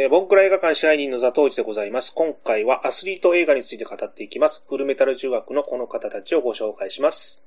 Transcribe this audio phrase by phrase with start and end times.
[0.00, 2.12] えー、ボンクラ映画館支配人の座頭市でございます。
[2.14, 4.64] 今回はアスリート映画について語っていきます。
[4.68, 7.42] フルメタル中学のこの方たちをご紹介します。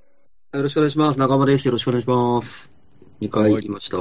[0.52, 1.18] よろしくお願いします。
[1.18, 1.66] 中間です。
[1.70, 2.74] よろしくお願いします。
[3.22, 4.00] 2回行きました。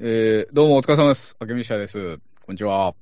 [0.00, 1.36] えー、どうもお疲れ様です。
[1.38, 2.16] 明美社です。
[2.46, 2.94] こんにちは。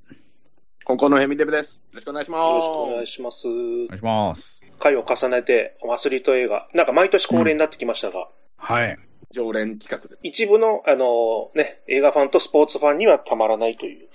[0.83, 1.75] コンコンのヘミデブです。
[1.75, 2.49] よろしくお願いします。
[2.49, 3.47] よろしくお願いします。
[3.47, 3.51] お
[3.87, 4.65] 願いします。
[4.77, 8.99] 回を重ねて、アスリート映画、なんか毎年恒例になってきましたが、はい。
[9.31, 10.17] 常連企画で。
[10.23, 14.07] 一部の、あのね、映画ファンとスポーツファンにはたまらないという。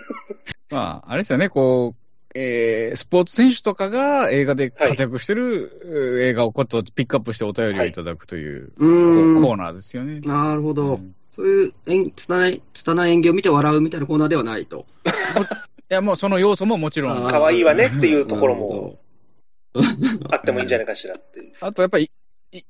[0.70, 10.20] まあ、あれですよね、こう、えー、スポーツ選手とかが映画で活躍してる、映画をこうやってピックアップしてお便りをいただくという、うーんこうコーナーですよね。
[10.20, 10.96] なるほど。
[10.96, 14.86] うんそういう演、拙い、拙い演技を見て笑うみたいなコーナーではないと。
[15.88, 17.28] いや、もうその要素ももちろん。
[17.28, 18.98] 可愛いわねっていうところも。
[20.30, 21.52] あってもいいんじゃないかしらっていう。
[21.60, 22.10] あとやっぱり、い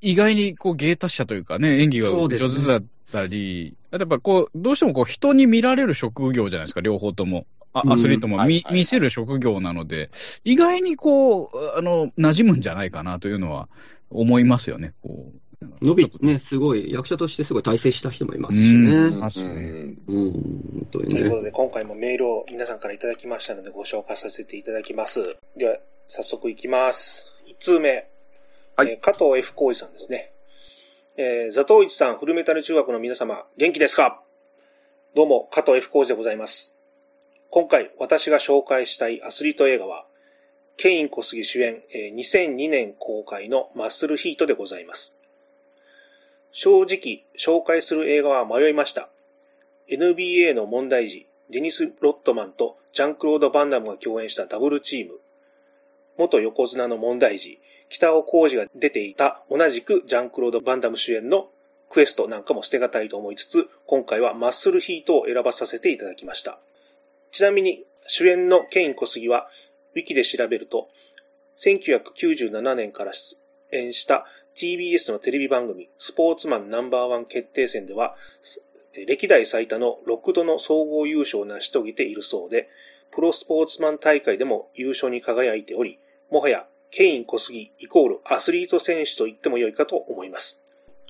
[0.01, 7.45] 意外にこう芸達者というかね、演技が上手だったり、あとやっぱこう、どうしてもこう人に見られる職業じゃないですか、両方とも。
[7.71, 10.09] あうんアスリートも見,、はいはいはい見せる職業なので、
[10.43, 13.69] 意外にこう、あの、馴染むんじゃないかなというのは
[14.09, 14.93] 思いますよね。
[15.03, 15.39] こう
[15.81, 18.87] 伸びね、すごい、役者としてすごい大成した人もいますしね。
[18.87, 21.19] ううんん、ますね本当にね。
[21.19, 25.37] ということで、今回もメールを皆さんからいただきましたので、ご紹介させていただきます。
[25.57, 25.77] では、
[26.07, 27.25] 早速いきます。
[27.47, 28.08] 1通目。
[28.79, 29.55] はいえ加藤 F.
[29.55, 30.31] 浩二さんですね。
[31.17, 34.23] えー、ザトウイチさん、フルメタル中学の皆様、元気ですか？
[35.15, 35.89] どうも、加藤 F.
[35.89, 36.73] 浩二でございます。
[37.49, 40.05] 今回、私が紹介したいアスリート映画は、
[40.77, 45.17] ケイン小杉主演、えー2002年公開のマッスルヒートでございます。
[46.53, 49.09] 正直、紹介する映画は迷いました。
[49.89, 55.19] NBA の問題児、デニス・ロットマンとジャンクロード・バンダムが共演したダブルチーム。
[56.19, 61.49] 元横綱の問題児、北尾浩二が出ていた同じくジャンクロード・バンダム主演の
[61.89, 66.59] クエストなんかも捨てがたいと思いつつ、今回はマッスルヒートを選ばさせていただきました。
[67.31, 69.49] ちなみに、主演のケイン小杉は、
[69.95, 70.89] ウィキで調べると、
[71.57, 73.39] 1997年から出
[73.71, 74.25] 演した
[74.55, 78.17] TBS のテレビ番組、スポーツマンナンバーワン決定戦では、
[78.93, 82.67] 歴代最多の6度の総合優勝を成し遂げているそうで、
[83.11, 85.97] プロスポーツマン大会でも優勝に輝いており、
[86.31, 90.63] もはやケイン小杉イコールアスリート選手と言っても良いかと思います。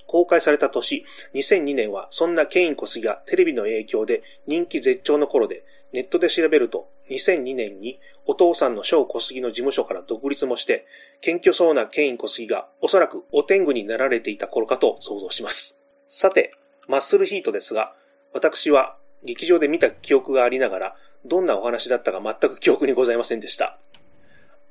[0.08, 10.86] 公開された年、2002年はそんなケイン小杉がテレビの影響で人気絶頂の頃で、ネットで調べると2002年にお父さんの小小杉の事務所から独立もして、
[11.22, 15.80] 謙虚そうなケイン小杉がおそらくお天狗になられていた頃かと想像します。
[16.08, 16.54] さて、
[16.88, 17.94] マッスルヒートですが、
[18.34, 23.78] 私は劇場で見た記憶がありながら、どんなお話だったか全く記憶にございませんでした。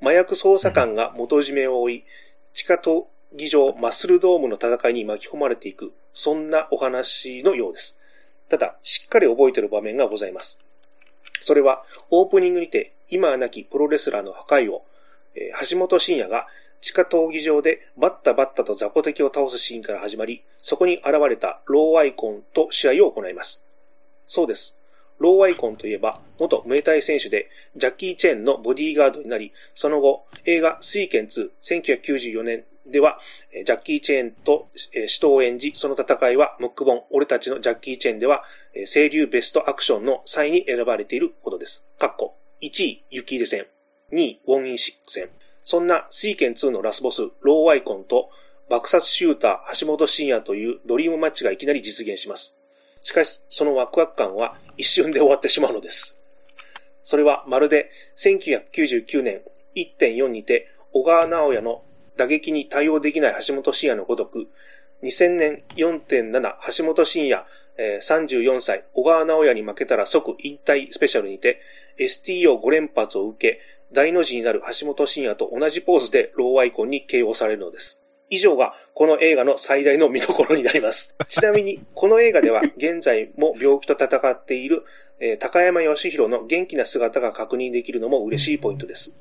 [0.01, 2.05] 麻薬捜査官が元締めを追い、
[2.53, 3.05] 地下闘
[3.35, 7.97] 技場マッスルドームの戦いに巻き込まれていく、そんなお話のようです。
[8.47, 10.57] ただ、しっかり覚えている場面がございます。
[11.41, 14.83] それは、オープニングにて、今は亡きプロレスラーの破壊王、
[15.35, 16.47] えー橋本真也が
[16.81, 23.63] 地下闘技場でバッタバッタと雑魚敵を倒すシーンから始まり、そこに現れたローアイコンと試合を行います。
[24.27, 24.78] そうです。
[25.19, 33.19] ローアイコンといえば、元ムエタイ選手で、ジャッキー・チェーンのボディーガードになり、その後、映画スイケン2、1994年では、
[33.65, 34.69] ジャッキー・チェーンと、
[35.07, 38.43] 死闘を演じ、その戦いは、ムック本、俺たちのジャッキー・チェーンでは、
[38.91, 41.85] 清流ベストアクションの際に選ばれているほどです。
[41.97, 43.67] かっこ、1位、ユキーデ戦、
[44.11, 45.29] 2位、ウォンインシック戦。
[45.63, 48.29] そんなスイケン2のラスボス、ローアイコンと、
[48.69, 52.58] 爆殺シューター、橋本真也というドリームマッチがいきなり実現します。
[53.01, 56.17] しかし、そのワクワク感は一瞬で終わってしまうのです。
[57.03, 59.41] それはまるで1999年
[59.75, 61.83] 1.4にて小川直也の
[62.17, 64.47] 打撃に対応できない橋本真也のごとく、
[65.03, 67.45] 2000年4.7橋本真也、
[67.77, 71.61] えー34歳小川直也に負けたら即引退スペシャルにて
[71.97, 73.61] STO5 連発を受け、
[73.91, 77.98] 大の字になる橋本真也と同じポーズでローアイコンに KO されるのです。
[78.29, 81.15] 以上がこの映画の最大の見どころになります。
[81.27, 84.83] ちなみに、この映画では現在も病気と戦っている、
[85.19, 89.13] えー高山義弘の元気な姿が確認できるのも嬉しいポイントです。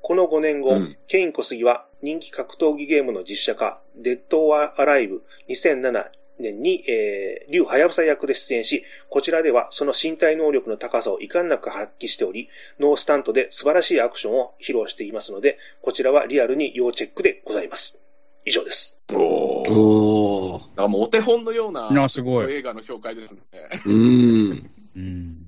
[0.00, 18.03] この5年後、うんケイン小杉は人気格闘技ゲームの実写化、デッド・アライブ2007年に、えー、竜はやぶさ役で出演し、こちらではその身体能力の高さを遺憾なく発揮しており、ノースタントで素晴らしいアクションを披露していますので、こちらはリアルに要チェックでございます。
[18.44, 18.98] 以上です。
[19.12, 19.72] おー。
[19.72, 20.62] おー。
[20.62, 23.40] だからもうお手本のようないやすごい映画の紹介ですね。
[23.86, 24.70] うーん。
[24.96, 25.46] うん。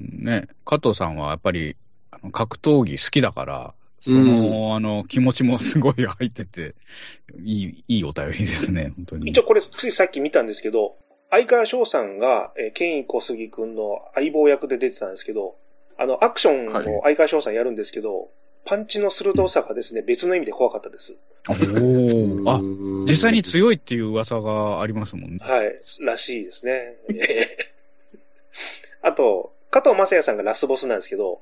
[0.00, 1.76] ね、加藤さんはやっぱり、
[2.10, 6.74] あの格闘技好きだから、その、あの、気持ちもすごい入ってて、
[7.42, 9.30] いい、いいお便りですね、本当に。
[9.30, 10.96] 一応これついさっき見たんですけど、
[11.30, 15.56] 相川翔さんが、えー、ケイン小杉くんの相棒役で出てたんですけど、
[15.98, 18.30] あの、アクションを相川翔さんやるんですけど、
[18.68, 21.16] パンチの鋭さがですね、別の意味で怖かったです。
[21.46, 21.54] あ、
[23.08, 25.38] 実際に強いっていう噂がありますもんね。
[25.40, 26.96] はい、らしいですね。
[29.00, 31.40] あと、加藤正也さんがラスボスなんですけど、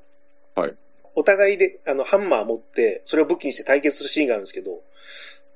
[0.55, 0.75] はい。
[1.15, 4.79] お互いで、あの、ハンマー持って、それを武器にして対決するシーンがあるんですけど、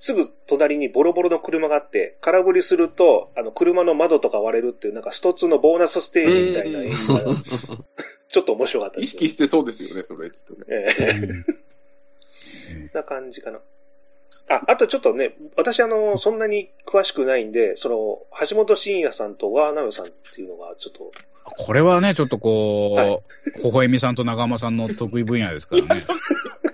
[0.02, 7.22] すぐ隣にボロボロの車があって、空振りすると、あの、車の窓とか割れるっていう、なんかスト2のボーナスステージみたいな演出が、
[8.28, 10.66] ちょっと面白かったです、意識してそうですよね、それ、きっとね。
[10.68, 13.60] ええな感じかな。
[14.50, 17.96] あ、あとちょっとね、私あの、そんなに詳しくないんで、その、
[18.50, 21.12] 橋本真也さんと小川直也さんっていうのがちょっと、
[21.44, 23.20] これはね、ちょっとこう、はい
[23.64, 26.02] 微笑みさんと長間さんの得意分野ですからね。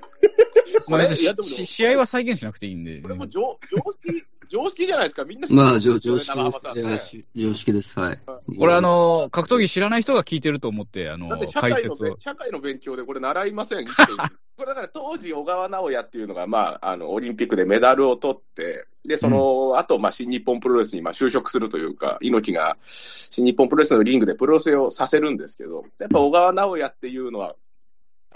[0.88, 3.02] まあ、別にいやでもし試合は再現しなくていいんで。
[3.02, 6.80] これも常常識、常識じゃないですか、みんな知ってまあ、る常んですよね常識です。
[6.80, 8.00] いやし常識です。
[8.00, 8.20] はい。
[8.58, 12.20] これあ、の、格闘技知らない人が聞いてると思って、あの解説を会のべ。
[12.20, 14.18] 社会の勉強でこれ習いませんっていう
[14.58, 27.56] これだから当時、小川直也っていうのが、まあ、あの、オリンピックでメダルを取って、で、その、後、まあ、新日本プロレスに、まあ、就職するというか、猪木が新日本プロレスのリングでプロレスをさせるんですけど、やっぱ小川直也っていうのは、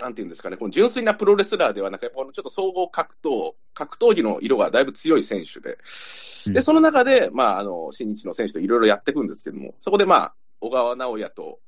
[0.02, 5.78] なんていうんですかね、この純粋なプロレスラーではなく、やっぱこのちょっと総合格闘、格闘技の色がだいぶ強い選手で、
[6.48, 11.60] うんで、その中で、まあ、あの、新日の選手といろいろやっていくんですけども、そこでまあ、小川直也と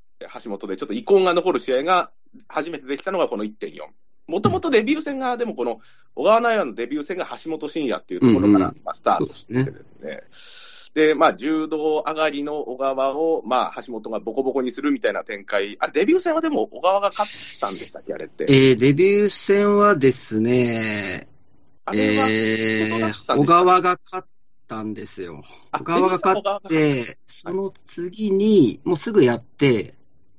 [0.44, 2.12] 橋本でちょっと遺恨が残る試合が
[2.48, 3.78] 初めてできたのがこの1.4。
[4.28, 5.80] もともとデビュー戦が、でもこの
[6.16, 9.72] 小川直也のデビュー戦が橋本真也っていうところから、スタートしてで
[10.32, 11.08] すね。
[11.08, 15.76] で、まあ、柔道上がりの小川を、まあ、橋本がボコボコにするみたいな展開。
[15.80, 18.46] あれ、デビュー戦はでも小川が勝ったんでしたっけ、あれって？
[18.48, 21.28] えー、デビュー戦はですね、
[21.92, 24.28] えー、小川が勝っ
[24.68, 25.44] たんですよ。
[25.72, 29.96] あ小川が勝って、その次に、もうすぐやって、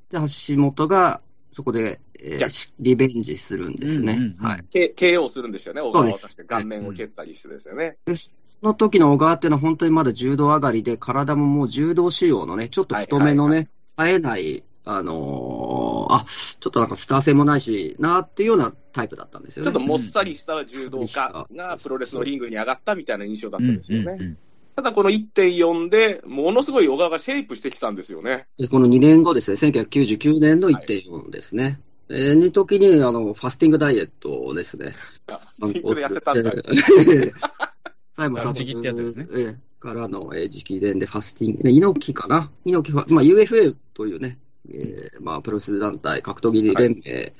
[0.08, 1.20] で、橋本が
[1.54, 4.14] そこで、えーしリベンジするんですね。
[4.14, 4.64] うんうんうんはい。
[4.72, 7.96] KO するんですよね、小川はそうです確か顔面を蹴ったりしてですよね。
[8.06, 8.30] でそ
[8.62, 19.70] の時の小川っていうのは本当にまだ柔道上がりで、体ももう柔道仕様のね、ちょっと太めのはいね、冴えない、あのーあ、ちょっとなんかスター性もないし、なーっていうようなタイプだったんですよね。
[19.70, 24.12] ちょっともっさりした柔道家うんがプロレスのリングに上がったみたいな印象だったうんんですよね。
[24.12, 24.38] うんうん
[24.76, 28.46] ただこの1.4で、ものすごい小川がシェイプしてきたんですよね。
[28.58, 31.80] でこの2年後ですね、1999年の1.4ですね。
[32.08, 34.94] えー、に時に、あの、ファスティングダイエットですね。
[35.64, 36.50] シンクで痩せたんだ。
[36.52, 37.32] えー
[38.16, 42.50] 最後、時期ってやつですねえーからの、えー時期伝でファスティング、ね、猪木かな？
[42.64, 44.38] 猪木は、まあ、UFA というね、
[44.70, 47.32] えーまあ、プロレス団体、格闘技連盟、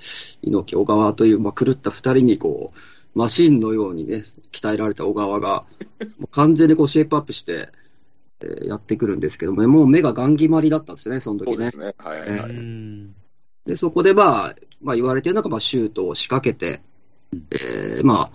[0.43, 2.79] 猪木、小川という、まあ、狂った二人に、こう、
[3.15, 5.65] マシンのようにね、鍛えられた小川が、
[6.19, 7.69] もう完全にこう、シェイプアップして、
[8.43, 11.95] えーやってくるんですけどもね、もう目がガン決まりだったんですね、その時ねそうです。
[11.95, 11.95] ね。
[11.99, 12.51] はいはいはえい。
[12.51, 13.15] うん
[13.67, 16.83] で、そこでまあ、まあ言われてるのが、まあシュートを仕掛けて、
[17.51, 18.31] えーまあ、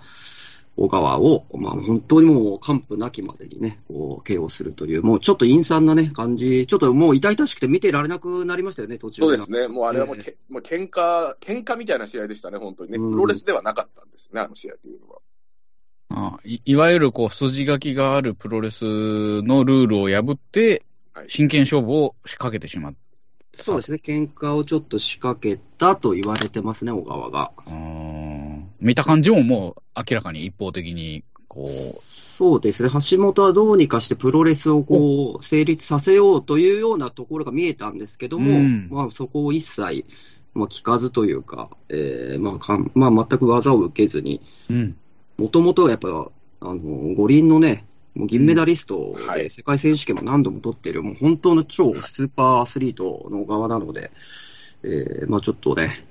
[0.80, 9.68] 小川を、まあ本当にもう完膚なきまでにね、こう、KO するという、もうちょっと陰惨なね、感じ、ちょっともう痛々しくて見てられなくなりましたよね、途中そうですね。
[9.68, 12.98] もうあれはもうえけ、もう喧嘩、喧嘩みたいな試合でしたね、本当にね。
[12.98, 15.19] うんプロレスではなかったんですね、あの試合というのは。
[16.12, 20.83] あいいわゆるこう筋書きがあるプロレスのルールを破って
[21.14, 22.95] はい、真剣勝負を仕掛けてしまう。
[23.54, 27.52] そうですね、喧嘩をちょっと仕掛けたと言われてますね、小川が。
[27.66, 28.08] あー
[28.81, 38.88] 見た感じももう明らかに一方的に、こう、そうですね、橋本はどうにかしてプロレスをこう成立させようというようなところが見えたんですけども、うん。
[38.90, 40.06] まあ、そこを一切、
[40.54, 44.95] まあ、聞かずというか、えーまあかんまあ、全く技を受けずに、うん。
[45.38, 46.80] もともとはやっぱあの
[47.16, 49.28] 五輪のね、もう銀メダリストうん。
[49.28, 49.44] はい。
[49.44, 54.12] で世界選手権も何度も取っている、もう本当の超スーパーアスリートの側なので、
[54.83, 56.06] えーまあ、ちょっとね、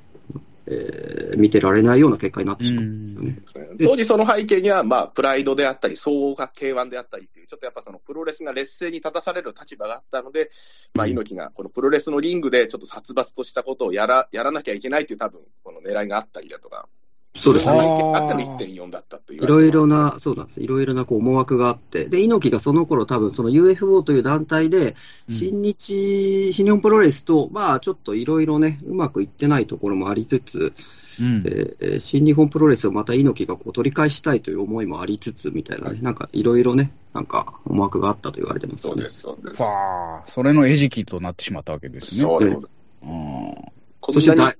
[0.70, 1.08] えー
[1.38, 3.38] 見てられないような結果になってしまったんですよね。
[3.80, 10.50] 当時その背景には、まあ、プライドであったり、総合が K1 であったりっていう、ちょっとやっぱそのプロレスが劣勢に立たされる立場があったので、
[10.94, 16.88] まあ、猪木がこのプロレスのリングでちょっと殺伐としたことをやらやらなきゃいけないっていう多分、この狙いがあったりだとか、
[17.34, 17.78] そうですね。
[17.78, 19.44] あったの1.4だったという。
[19.44, 20.60] いろいろな、そうなんです。
[20.60, 24.96] いろいろなこう思惑があって、で、猪木がその頃多分その UFO という団体で、
[25.28, 30.72] 新日、新日本プロレスと、まあちょっといろいろね、うまくいってないところもありつつ、
[31.20, 39.02] うんえー新日本プロレスをまた猪木がこう取り返したいという思いもありつつみたいなね、なんかいろいろね、なんか思惑があったと言われてますよね。
[39.02, 39.62] そうです、そうです。
[39.62, 42.20] わあ、それの餌食となってしまったわけですね。
[42.20, 42.70] そうでござい
[43.02, 44.12] うんます。
[44.12, 44.56] そしてこんなに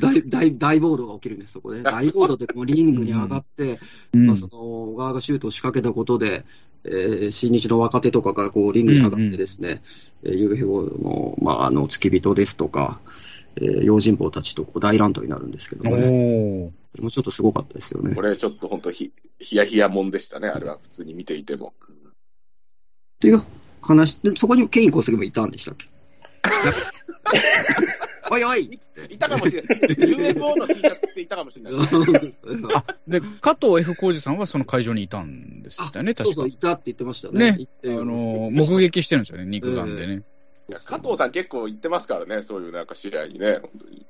[0.00, 1.84] 大大大大ボードが起きるんです、そこで、ね。
[1.84, 3.78] 大ボードでこうリングに上がって、
[4.12, 6.44] うんまあ、その小川がシュートを仕掛けたことで、
[6.84, 9.82] えー新日の若手とかがこうリングに上がってですね、
[10.22, 13.00] えー UFO の、まあ、あの、付き人ですとか、
[13.56, 16.02] えー用心棒たちとこう大乱闘になるんですけどおね。
[16.02, 16.70] ー。
[16.92, 18.22] それもちょっとすごかったですよねこ。
[18.22, 21.74] れちょっと本当ひ、ヒヤヒヤもんでしたね、あれは普通に見ていても。
[21.78, 21.88] っ
[23.18, 23.42] ていう
[23.82, 25.88] 話で、そこにケイン小杉もいたんでしたっけ？
[28.30, 29.14] おいおいっつって。
[29.14, 29.78] いたかもしれない。
[30.34, 31.74] UFO の T シャツっていたかもしれない。
[32.74, 37.52] あ、で、加藤 F 浩二さんはその会場にいたんでしたよね、確かそうそう、いたって言ってましたね。
[37.52, 40.22] ねあのー、目撃してるんですよね、肉眼でね。
[40.68, 44.06] いや加藤さん結構行ってますからね、そういうなんか試合にね、本当に。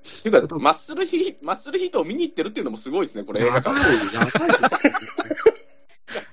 [0.00, 4.10] っていうか、マッスルヒマッスルヒートを見に行ってるっていうのもすごいですね、これ映画やば館。
[4.10, 4.30] い、やばい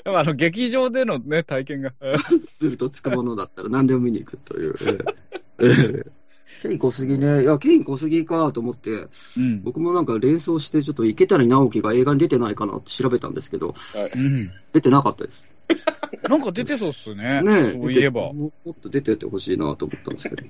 [0.03, 1.93] でも あの、劇場でのね、体験が。
[1.99, 2.37] です。
[2.39, 6.11] するとつくものだったら何でも見に行くという。
[6.61, 8.91] ケイン小杉ね、いや、ケイン小杉かと思って、
[9.37, 9.63] うん。
[9.63, 14.49] 僕もなんか連想して、ちょっと池谷直樹が映画に出てないかなって調べたんですけど、うん。
[14.73, 15.45] 出てなかったです。
[16.29, 17.41] なんか出てそうっすね。
[17.41, 18.33] ねえ、そういえば。
[18.33, 20.43] ももっと出ててほしいなと思ったんですけど、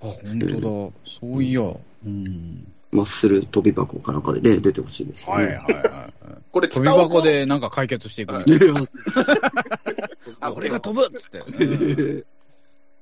[0.00, 0.92] 本当だ。
[1.04, 1.62] そういや。
[1.62, 2.66] うん。
[2.90, 5.44] マッスル飛び箱かなんかでね、出てほしいですよね。
[5.44, 5.82] はいはいはい。
[6.52, 8.82] これ、飛び箱でなんか解決していくみたいな。
[10.40, 12.24] あ俺が飛ぶっつって。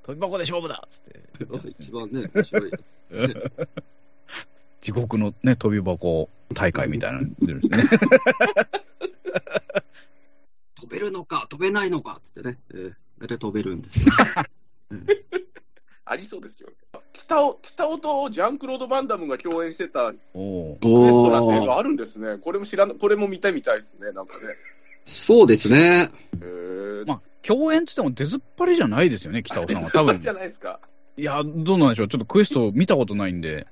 [0.08, 1.20] うん飛び箱で勝負だっつって。
[1.68, 3.34] 一番ね、面白いやつですね。
[4.80, 8.00] 地獄のね、飛び箱大会みたいなの出るんですね。
[10.74, 14.06] 飛べるのか、飛べないのかっつってね、えー、大体飛べるんですよ。
[16.06, 16.74] ありそうですよね。
[17.12, 22.38] 北尾、北尾とジャンクロード・バンダムが共演してたクおーエストランって映画あるんですね。
[22.38, 24.46] これも知らな、これも見たいみたいですね、なんかね。
[25.04, 26.10] そうですね。
[26.40, 29.90] へーまあ、共演って言っても出ずっぱりじゃないですよね、北尾さんは。
[29.90, 30.28] 多分じ。
[30.28, 30.80] ゃないですか。
[31.16, 32.08] いや、どうなんでしょう。
[32.08, 33.66] ちょっとクエスト見たことないんで。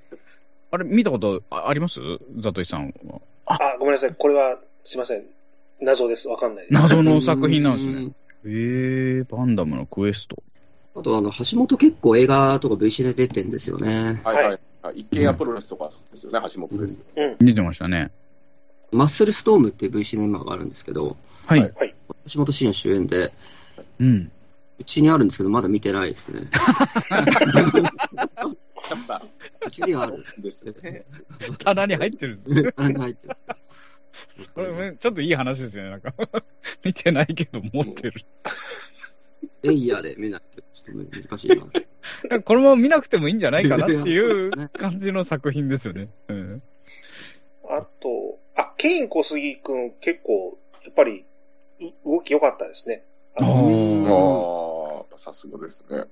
[0.70, 2.00] あれ、見たことああります？
[2.38, 3.20] ザトイさんは。
[3.46, 4.14] あ、ごめんなさい。
[4.16, 5.24] これは、すいません。
[5.80, 6.28] 謎です。
[6.28, 6.74] わかんないです。
[6.74, 7.92] 謎の作品なんですね。
[7.94, 8.14] うん。
[8.44, 10.42] えー、バンダムのクエスト。
[10.94, 14.20] あと、あの、橋本結構映画とか V シネ出てんですよね。
[14.24, 14.46] はいはい。
[14.46, 14.60] はい
[14.94, 17.00] 一軒家プロレスとかですよね、橋本です。
[17.14, 17.36] うん。
[17.38, 18.10] 出てましたね。
[18.92, 21.74] マッスルストームっていう V シネマがあるんですけど、はい。
[22.32, 23.30] 橋本真也主演で、
[24.00, 24.30] うん。
[24.78, 26.42] うちにあるんですけど、まだ見てないですね。
[26.42, 26.46] や
[28.96, 29.22] っぱ、
[29.66, 30.24] うちにはある。
[30.38, 31.04] ですね。
[31.58, 32.74] 棚に入ってるんです。
[32.76, 33.34] あれが入ってる
[34.54, 36.14] これ、ちょっといい話ですよね、なんか。
[36.84, 38.20] 見てないけど持ってる。
[39.64, 41.48] エイヤーで見ないとちょっと難しい
[42.30, 42.40] な。
[42.42, 46.08] これも見なくてもいいんじゃないかなっていうね感じの作品ですよね。
[46.28, 46.62] うん。
[47.68, 51.24] あと、あ、ケイン小杉くん結構、やっぱり、
[51.80, 53.04] う動き良かったですね。
[53.40, 56.04] ああさすがですね。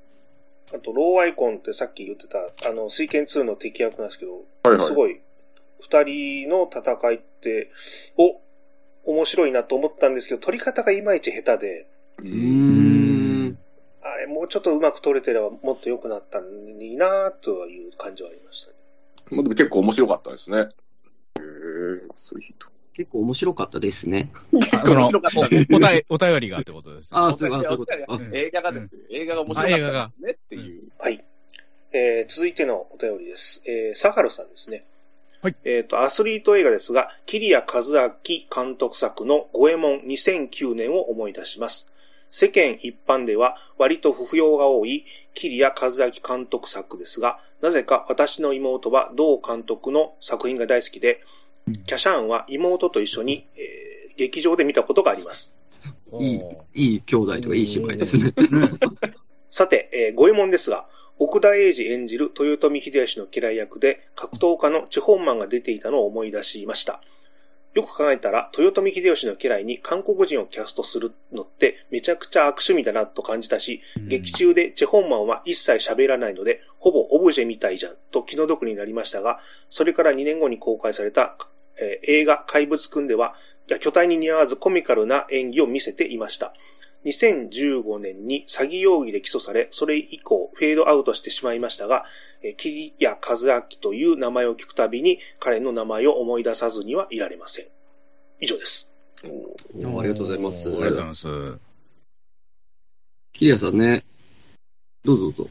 [0.75, 4.81] あと、ローアイコンってさっき言ってた、あの、水拳2の敵役なんですけど、はいはい。
[4.87, 5.21] すごい、
[5.81, 7.71] 二人の戦いって、
[8.17, 8.41] お、
[9.13, 11.87] 面白いなと思ったんですけど、取り方がいまいち下手で、
[12.25, 13.59] うん。
[14.03, 18.77] あれ、もうちょっとうまく取れてればもっと良くなったのになという感じはありましたね。
[19.31, 20.59] まあでも結構面白かったですね。
[20.59, 20.69] へえ、
[22.17, 22.76] そういう人。
[22.97, 24.31] 結構面白かったですね。
[24.53, 25.69] 結構面白かったです。
[25.71, 27.09] おお便お便りがってことです。
[27.11, 27.93] ああ、そうあそういうこと。
[28.33, 29.01] 映画がですよ。
[29.11, 30.85] 映画が面白かったですねっていう。
[30.99, 31.23] はい。
[31.93, 33.63] えー続いてのお便りです。
[33.67, 34.85] えーサハルさんですね。
[35.43, 35.57] はい。
[35.65, 41.91] えっ、と、アスリート映画ですが、桐谷和明監督作の五右衛門2009年を思い出します。
[42.31, 55.55] 世間一般では割と不評が多い桐谷和明監督作ですが、なぜか私の妹は同監督の作品が大好きで、うんキャシャーンは妹と一緒に、えー劇場で見たことがあります。
[56.19, 56.41] いい、
[56.75, 58.33] いい兄弟とかいい芝居ですね。
[59.51, 67.01] さて、えー、五右衛門ですが、奥田英二演じる豊臣秀吉の嫌い役で格闘家のチホンマンが出ていたのを思い出しました。
[67.75, 81.37] よく考えたら、豊臣秀吉の家来に韓国人をキャストするのってめちゃくちゃ悪趣味だなと感じたし、劇中でチェホンマンは一切喋らないので、ほぼオブジェみたいじゃんと気の毒になりましたが、それから2年後に公開された、
[81.81, 83.35] えー映画怪物くんでは、
[83.81, 86.53] 巨体に似合わずコミカルな演技を見せていました。
[87.05, 92.05] 2015年に詐欺容疑で起訴され、それ以降フェードアウトしてしまいましたが、
[92.43, 93.17] えー桐谷
[93.47, 97.67] 和明という名前を聞くたびに彼の名前を思い出さずにはいられません。
[98.41, 98.89] 以上です。
[99.23, 101.27] ありがとうございますありがとうございます。
[103.33, 104.05] キリアさんね。
[105.05, 105.51] どうぞどうぞ。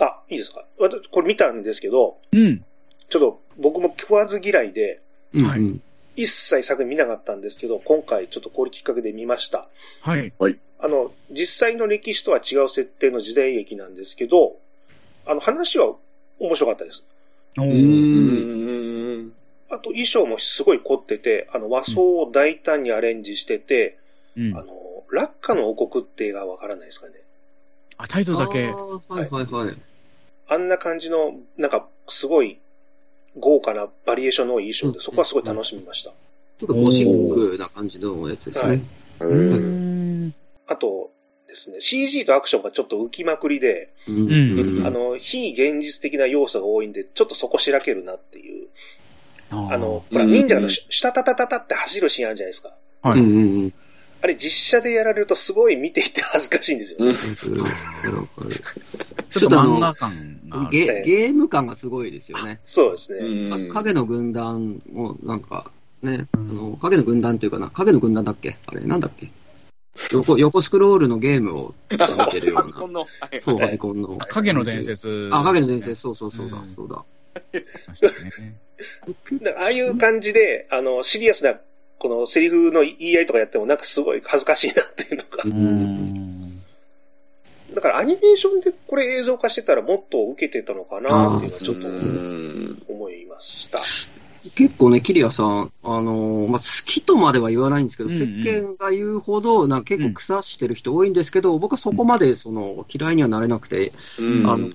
[0.00, 2.64] あ、いいですか私、これ見たんですけど、うん。
[3.08, 5.00] ちょっと僕も食わず嫌いで、はい
[5.34, 5.82] うんうん
[6.14, 9.68] 一切作品見なかったんですけど、今回ちょっとこれきっかけで見ました。
[10.02, 10.32] はい。
[10.78, 14.56] あの、実際の歴史とは違う設定の時代劇なんですけど、
[15.24, 15.94] あの、話は
[16.38, 17.04] 面白かったです。
[17.58, 19.32] おうーん。
[19.70, 23.98] あと衣装もすごい凝ってて、あの、和装を大胆にアレンジしてて、
[24.36, 27.14] うんあの、ラッカの王国って映画わからないですかね。
[27.96, 28.66] あ、タイトルだけ。
[28.66, 29.76] はいはいはい。
[30.48, 32.58] あんな感じの、なんか、すごい
[33.38, 36.10] 豪華なバリエーションの多い衣装で、うんそこはすごい楽しみました。
[36.10, 38.82] ちょっとゴシックな感じのやつですね。
[39.20, 40.34] ううんん。
[40.66, 41.10] あと
[41.48, 48.68] ですね、CG とアクションがちょっと浮きまくりで、あの、非現実的な要素が多いんで、ちょっとそこしらけるなっていう。
[49.50, 52.74] ああの、うんほら、忍者がし下タタタタって走るシーンあるじゃないですか。
[53.02, 53.74] はいうんうんうん。
[54.22, 57.06] あれ実写でやられるとすごい見ていて恥ずかしいんですよね。
[57.06, 60.68] うんちょっと漫画感が。
[60.70, 62.60] ゲゲーム感がすごいですよね。
[62.64, 63.48] そうですね。
[63.72, 65.70] 影の軍団もなんか、
[66.02, 68.58] ね、あうんの、影の軍団っていうかな、影の軍団だっけ？
[68.66, 69.30] あれ、なんだっけ？
[70.12, 71.98] 横、横スクロールのゲームを見
[72.30, 73.04] てるような。
[73.40, 74.18] そう、はいファミコンの。
[74.28, 75.30] 影の伝説。
[75.32, 77.04] あ、影の伝説、そうそうそうだう、んそうだ。
[79.58, 81.58] ああいう感じで、あの、シリアスな、
[82.02, 85.44] このセリフの言い合いとかやってもなんかすごい恥ずかしいなっていうのが。
[85.44, 86.14] ううん
[86.48, 86.62] ん。
[87.72, 93.78] だからアニメーションでこれ映像化してたらもっと受けてたのかなっていうのはちょっとうん思いました。
[94.56, 104.66] 結構ね、キリアさん、あのーまあ、好きとまでは言わないんですけど、うんうん世間が言うほど、なんか結構腐してる人多いんですけど、僕はそこまで、その、嫌いにはなれなくて、うんあの、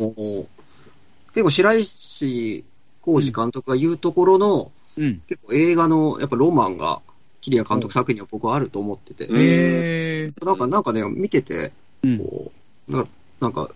[1.34, 2.64] 結構白石
[3.02, 5.22] 浩二監督が言うところの、うん。
[5.28, 7.02] 結構映画の、やっぱロマンが、
[7.48, 10.46] キリア監督作品には僕はあると思ってて、うんえー。
[10.46, 11.72] なんか、なんかね、見てて、
[12.04, 12.18] うん。
[12.20, 12.52] こ
[12.90, 13.06] う、な
[13.40, 13.70] なんか、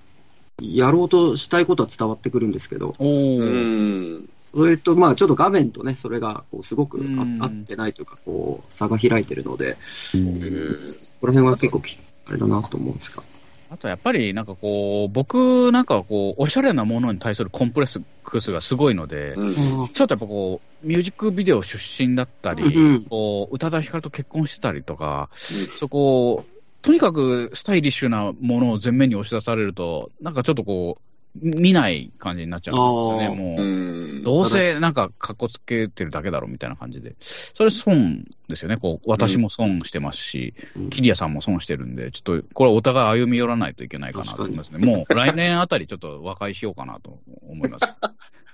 [0.61, 4.17] やろうとしたいことは伝わってくるんですけど、おうー。
[4.23, 4.29] ん。
[4.35, 9.77] それと、まあ、ちょっと画面とね、それが、こう、すごく合ってないというか、こう、差が開いてるので、
[10.15, 10.79] うん
[11.21, 13.23] この辺は結構き、あれだなと思うんですが。
[13.71, 19.53] あとやっぱりなんかこう、僕なんかはこう、おしゃれなものに対するコンプレックスがすごいので、うん。
[19.93, 22.67] ちょっとやっぱこう、ミュージックビデオ出身だったり、う
[22.99, 23.05] ん。
[23.05, 25.29] こう宇多田ヒカルと結婚してたりとか、
[25.77, 26.45] そこを、
[26.81, 33.63] とにかくスタイリッシュなものを前面に押し出されると、なんかちょっとこう、見ない感じになっちゃうんですよね、もう。
[33.63, 37.15] うんどうせなんかかっこつけてるだけだろみたいな感じで。
[37.19, 38.77] それ損ですよね。
[38.77, 44.77] こう、私も損してますし、うんキリアさんも損してるんで、ちょっとこれお互い歩み寄らないといけないかなと思いますね。
[44.77, 47.85] もう来年あたりちょっと和解しようかなと思います。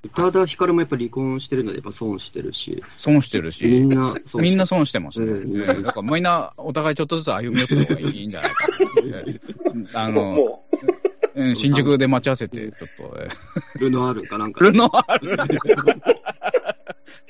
[0.04, 3.66] 宇多田ヒカルもやっぱり離婚してるので、やっぱ損してるし、損してるし。
[3.66, 5.28] みんな損して損してますね。
[5.28, 9.20] うんええだからみんなお互いちょっとずつ歩み寄った方がいいんじゃないかな。
[9.20, 9.40] え え
[9.94, 10.64] あの、も
[11.38, 13.30] うん新宿で待ち合わせて、ちょっと、え
[13.76, 14.64] えるのあるかなんか。
[14.66, 15.38] ルノアール。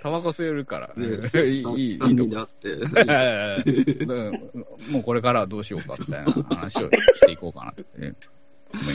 [0.01, 0.91] タバコ吸えるから。
[0.95, 4.03] ね、いい、いい、いい3とこ人で会って。
[4.05, 4.31] うん
[4.93, 8.13] もうこれからはどうしようかみたいな話をしていこうかなと思い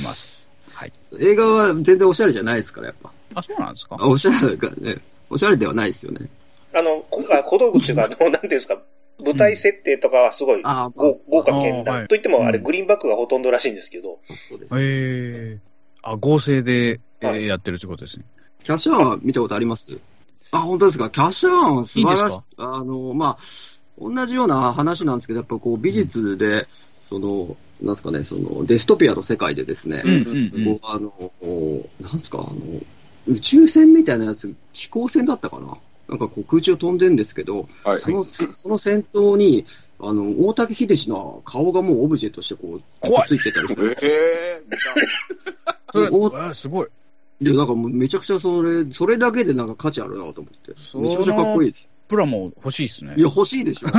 [0.02, 0.50] ます。
[0.72, 0.92] はい。
[1.20, 3.12] 映画は全然おしゃれじゃないですから、やっぱ。
[3.34, 3.96] あ、そうなんですか？
[4.00, 4.96] あおしゃれがね、
[5.28, 6.28] おしゃれではないですよね。
[6.74, 8.78] う、あの、こあ小道具っていうか、あの、なんていうんですか、
[9.18, 12.08] 舞台設定とかはすごいああ、豪豪華絢爛。
[12.08, 14.74] といっても、あれ、うんグリーンバックがほとんどらしいんですけど、そうです。
[14.74, 14.78] へ
[15.56, 15.58] え。
[16.02, 18.24] あ、合成で、えーはいやってるってことですね。
[18.64, 19.86] キャッシャーンは見たことあります？
[20.50, 21.08] あ、本当ですか？
[21.10, 22.00] キャッシャーンは素晴らしい。
[22.00, 22.22] いいんです
[22.56, 22.76] か？
[22.78, 23.42] あの、まあ、
[24.00, 26.66] 同じような話なんですけど、やっぱこう、美術で、
[27.00, 31.12] その、なんですかね、その、デストピアの世界でですね、うんうんうんこう、あの、
[32.00, 32.80] なんですか、あの、
[33.28, 35.76] 宇宙船みたいなやつ、飛行船だったかな？
[36.12, 38.00] なんかこう空中を飛んでるんですけど、はい。
[38.02, 39.64] その、その先頭に、
[39.98, 43.96] あの、大竹秀氏の顔がもうオブジェとしてこう、怖いついてたりする。
[44.02, 44.78] ええ見た
[45.90, 46.88] それ、すごい。
[47.40, 50.74] で、なんかもうめちゃくちゃそれ、それだけでなんか価値あるなと思って。
[50.98, 51.88] めちゃくちゃかっこいいです。
[52.08, 53.14] プラも欲しいですね。
[53.16, 53.88] いや、欲しいでしょ。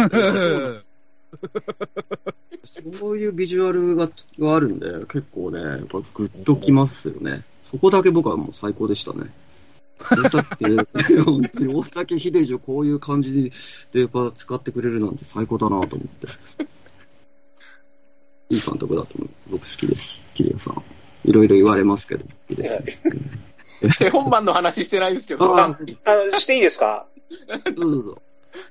[2.63, 7.43] そういうビジュアルががあるんで、結構ね、やっぱグッときますよね。
[7.63, 9.31] そこだけ僕はもう最高でしたね。
[10.09, 10.65] 大竹、
[11.23, 13.51] 本当に大竹秀治をこういう感じ
[13.91, 16.27] でやっぱ使ってくれるなんて最高だなと思って。
[18.49, 19.47] いい監督だと思います。
[19.49, 20.23] 僕好きです。
[20.33, 20.83] 桐谷さん。
[21.25, 22.83] いろいろ言われますけど、好きです、ね。
[23.97, 27.07] チェホンマンの話してないんですけど、あの、していいですか？
[27.75, 28.21] どうぞどうぞ。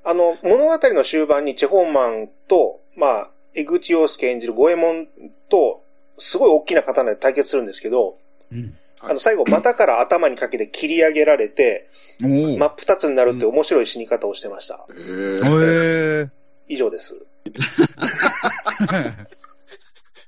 [0.04, 5.08] あの、物語の終盤にチェホンマンと、まあ、江口洋介演じる五右衛門
[5.48, 5.82] と、
[6.18, 8.16] すごい大きな刀で対決するんですけど、
[8.52, 8.76] うん。
[9.04, 14.86] あの、最後、股から頭にかけて切り上げられて、真っ二つになるって面白い死に方をしてました。
[14.90, 16.30] えへーえ。
[16.68, 17.16] 以上です。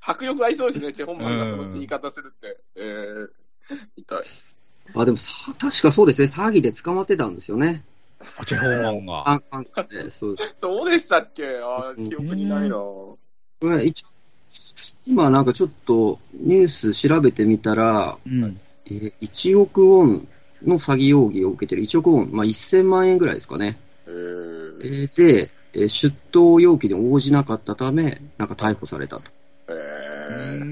[0.01, 2.59] 迫力ありそうですね、チェホンマンがその死に方するって。
[2.75, 3.29] えー、
[3.95, 4.19] 痛い。
[4.93, 6.27] あ、でもさ、確かそうですね。
[6.27, 7.83] 詐欺で捕まってたんですよね。
[8.37, 9.31] あ、チェホンマンが。
[9.31, 9.63] あ、あ
[10.09, 10.51] そうです。
[10.55, 11.59] そうでしたっけ？
[11.63, 12.75] あー記憶にないな。
[12.75, 13.17] こ
[13.61, 14.07] れ一応
[15.05, 18.59] 今なんかちょっとニュース調べてみたら、うん。
[18.85, 20.27] えー1億ウォン
[20.63, 21.83] の詐欺容疑を受けてる。
[21.83, 23.77] 1億ウォン、まあ、1000万円ぐらいですかね。
[24.07, 24.79] えー。
[24.81, 29.23] えーで、えー出頭要求に応じなかったため、なんか逮捕されたと。
[29.69, 30.63] えうー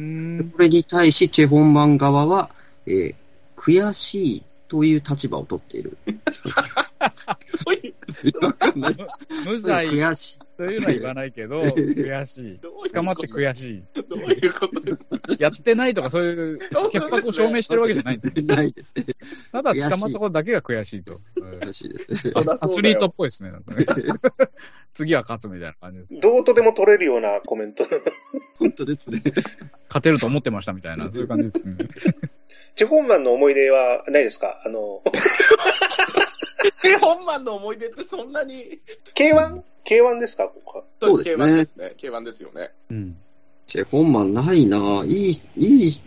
[0.44, 0.52] ん。
[0.52, 2.50] これに対し、チェホンマン側は、
[2.86, 3.16] えー
[3.56, 5.98] 悔しいという立場を取っている。
[7.66, 7.96] そうい
[8.42, 8.94] う わかんない。
[8.94, 9.10] です
[9.50, 9.88] 無罪。
[9.88, 10.58] 悔しい。
[10.58, 12.60] というのは言わないけど、 悔しい。
[12.94, 13.84] 捕まって悔しい。
[14.10, 14.80] どういうこと？
[14.82, 16.60] ですかやってないとか、そういう
[16.92, 18.46] 潔白を証明してるわけじゃないんですよ。
[18.46, 19.06] ないですね。
[19.52, 21.14] ただ捕まったことだけが悔しいと。
[21.38, 22.34] うん悔しいですね。
[22.62, 23.52] アスリートっぽいですね。
[23.52, 23.86] なんかね
[24.94, 26.20] 次は勝つみたいな感じで。
[26.22, 27.84] どうとでも取れるようなコメント。
[28.60, 29.22] 本当ですね。
[29.90, 31.76] 勝てると思ってましたみたいな、そういう感じですね。
[32.76, 34.62] チェホンマンの思い出はないですか？
[34.66, 35.02] あの、
[36.86, 38.80] え、 本番の思い出ってそんなに、
[39.16, 40.48] K1?K1 ですか？
[40.48, 41.96] ここはそうですね K1 ですね。
[41.98, 42.72] K1 ですよね。
[42.90, 43.18] うん。
[43.66, 45.06] チェホンマンないなぁ。
[45.08, 46.02] いい、いい、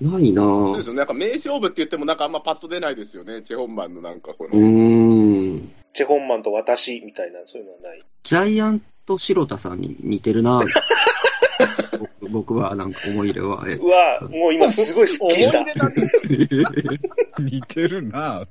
[0.00, 0.86] ないなぁそうです。
[0.88, 0.98] よね。
[0.98, 3.42] なんか名勝負って言ってもなんかあんまパッと出ないですよね。
[3.42, 4.50] チェホンマンのなんかこの。
[4.50, 5.72] うーん。
[5.94, 8.04] チェホンマンと私みたいな、そういうのはない。
[8.22, 10.66] ジャイアント白田さんに似てるなぁ。
[12.20, 13.64] 僕 僕はなんか思い入れは。
[13.66, 15.72] えうわもう今すごいスッキリした思い。
[15.74, 16.92] 出なんです
[17.38, 18.46] 似てるな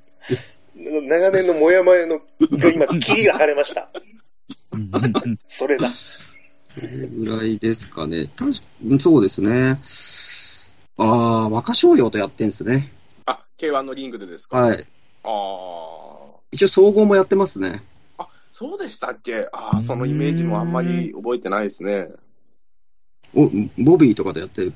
[0.77, 3.89] 長年のモヤモヤの、が今、霧が晴れました。
[4.71, 5.89] うんそれだ。
[5.89, 8.29] それぐらいですかね。
[8.35, 8.59] 確か
[8.99, 9.79] そうですね。
[10.97, 12.93] ああ、若商用とやってんですね。
[13.25, 14.57] あ、K1 のリングでですか？
[14.57, 14.85] はい。
[15.23, 16.39] ああ。
[16.51, 17.83] 一応総合もやってますね。
[18.17, 19.49] あ、そうでしたっけ？
[19.51, 22.09] ああ、そのイメージもあんまり覚えてないですね。
[23.33, 23.47] お、
[23.79, 24.73] ボビーとかでやってる？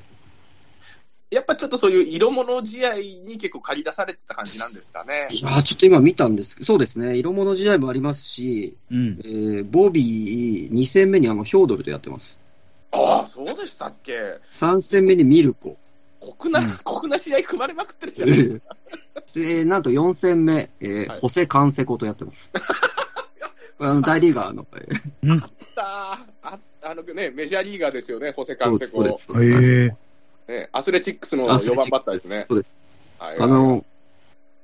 [1.32, 5.28] やっぱちょっとそういう色物試合に結構借り出されてた感じなんですかね。
[5.30, 7.16] いやーちょっと今見たんですけど、そうですね。
[7.16, 9.28] 色物試合もありますし、うんえ。
[9.28, 12.38] ー、ボビー2戦目にあの、ヒョードルとやってます。
[12.90, 15.78] ああ、そうでしたっけ3戦目にミルコ。
[16.20, 18.76] 酷な、うん酷な試合組まれまくってるじゃないですか。
[19.34, 22.50] で、なんと4戦目、えーはいホセ・カンセコとやってます。
[23.80, 25.42] あの、大リーガーの、えー
[25.76, 29.26] ああ、あのね、メジャーリーガーですよね、ホセカンセコそうです。。
[29.26, 29.96] そうですへえ。
[30.48, 32.42] ね、アスレチックスのアスレ4番バッターですね。
[32.42, 32.80] そうです。
[33.18, 33.84] はいあの、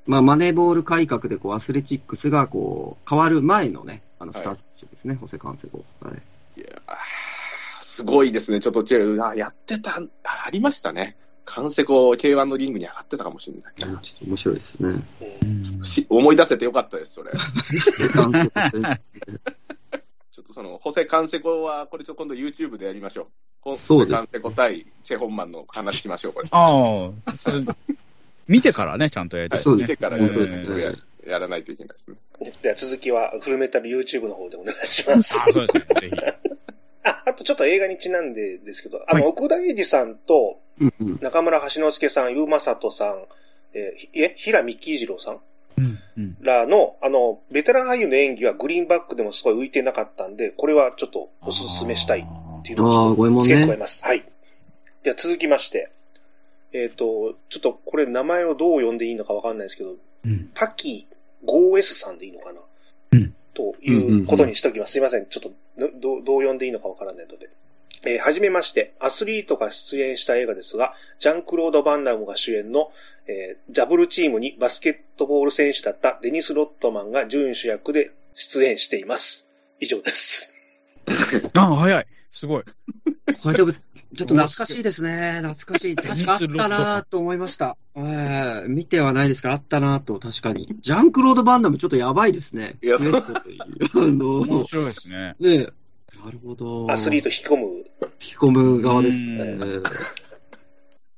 [0.07, 5.85] まあ、マネーボール改革で、こう、アスレチックスが、こう、変わる前のね、あの、はいスター選手ですね、ホセ・カンセコ。
[6.01, 6.61] はい。
[6.61, 6.69] いや
[7.83, 8.85] すごいですね、ちょっと
[9.25, 10.03] あやってた、あ
[10.47, 11.17] ありましたね。
[11.45, 15.03] カンセコ K1 のリングに上がってたかもしれないちょっと面白いですね。
[16.09, 17.33] 思い出せてよかったです、それ。
[17.35, 23.27] ちょっとその、ホセカンセコは、これちょっと今度 YouTube でやりましょう。
[23.71, 26.49] ホそうですセカンセコ対チェ・ホンマンの話しましょう、これ。
[26.51, 27.11] あ
[27.71, 27.77] あ、
[28.47, 29.63] 見てからね、ちゃんとやりたい、ね。
[29.63, 29.91] そうです。
[29.91, 30.83] 見てから本当ですうんね。
[30.83, 30.93] や
[31.27, 32.17] やらないといけないですね。
[32.63, 35.39] では続きは、フルメタル YouTube の方でお願いします。
[35.39, 36.17] あそうですね、ぜひ。
[37.05, 40.61] あ、あとちょっと映画にちなんでですけど、あの、はい奥田英二さんと。
[41.21, 43.25] 中村橋之助さん、ゆうまさとさん、
[43.75, 45.41] えーひえ、平見喜一郎さん
[45.77, 45.99] うん。
[46.17, 46.37] うん。
[46.41, 52.27] らの、あの、ベテラン俳優の演技はグリーンバックでもすごい浮いてなかったんで、これはちょっとおすすめしたい
[52.59, 54.03] っていうのを付け加えます。
[54.03, 54.25] はい。
[55.03, 55.91] では続きまして、
[56.73, 59.95] えっ、と、ちょっとこれ名前をどう呼んでいいのかわかんないですけど、
[60.25, 60.51] うん。
[60.55, 61.07] 滝
[61.47, 62.61] 5S さんでいいのかな？
[63.13, 64.93] うんということにしておきます。
[64.93, 65.27] すいません。
[65.27, 67.49] ちょっとのどう、どう呼んでいいのかわからないので。
[68.05, 72.93] えーはじめまして、アスリートが出演した映画ですが、ジャンクロード・バンダムが主演の、
[73.27, 79.49] えージャブルチームにバスケットボール選手だったデニス・ロットマンが準主役で出演しています。
[79.81, 80.49] 以上です。
[81.55, 82.07] あ、早い。
[82.31, 82.65] すごい。
[83.43, 83.79] これでも、ちょ
[84.25, 85.41] っと懐かしいですね。
[85.43, 85.97] 懐かしい。
[85.97, 87.77] 確かあったなと思いました。
[87.95, 90.69] えー見てはないですから、あったなと、確かに。
[90.81, 92.77] ジャンクロード・バンダムちょっとやばいですね。
[92.83, 93.43] いやそうあ
[93.95, 95.37] の、面白いですね。
[95.41, 95.69] ねえ
[96.25, 96.91] なるほど。
[96.91, 97.67] アスリート引き込む。
[97.77, 97.85] 引
[98.19, 99.41] き込む側ですね。
[99.41, 99.91] うんア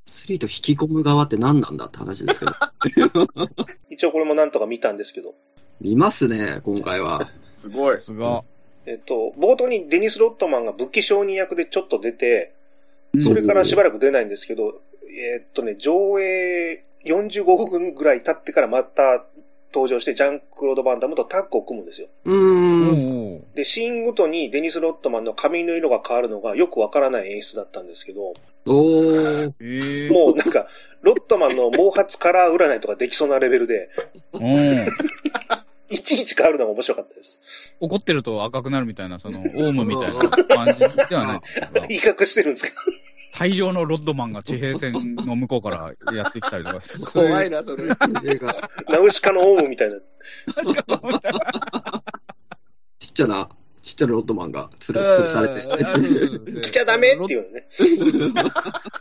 [0.07, 2.53] スリート引き込む側って何なんだって話ですけど。
[3.91, 5.35] 一応これもなんとか見たんですけど、
[5.81, 7.27] 見ますね、今回は。
[7.43, 8.01] すごい。
[8.01, 8.45] すが。
[8.87, 12.53] えっと、冒頭にデニス・ロットマンが武器商人役でちょっと出て、
[13.23, 19.25] それからしばらく出ないんですけど、えっとね、上映45分ぐらい経ってからまた
[19.73, 22.09] 登場して、ジャンクロード・バンダムとタッグを組むんですよ。
[22.25, 22.89] うーん。
[22.89, 28.35] おーで、シーンごとにデニス・ロットマンの髪の色が変わるのがよくわからない演出だったんですけど、
[28.67, 29.53] おー。
[29.61, 30.69] ええもうなんか、
[31.03, 33.91] ロットマンの毛髪カラー占いとかできそうなレベルで、
[34.33, 34.87] うん。
[35.91, 37.75] いちいち変わるのが面白かったです。
[37.81, 41.41] 怒ってると赤くなるみたいな、その、 オウムみたいな感じではない
[41.97, 42.77] 威嚇してるんですけど、
[43.37, 46.81] 大量のロッドマンが地平線の向こうからやってきたりとか。
[47.13, 47.85] 怖いな、それ。
[48.25, 49.97] 映画ナウシカのオウムみたいな。
[53.01, 53.49] ちっちゃな、
[53.83, 56.61] ちっちゃなロッドマンがつる、吊るされて。
[56.61, 57.67] 来ちゃダメっていうのね。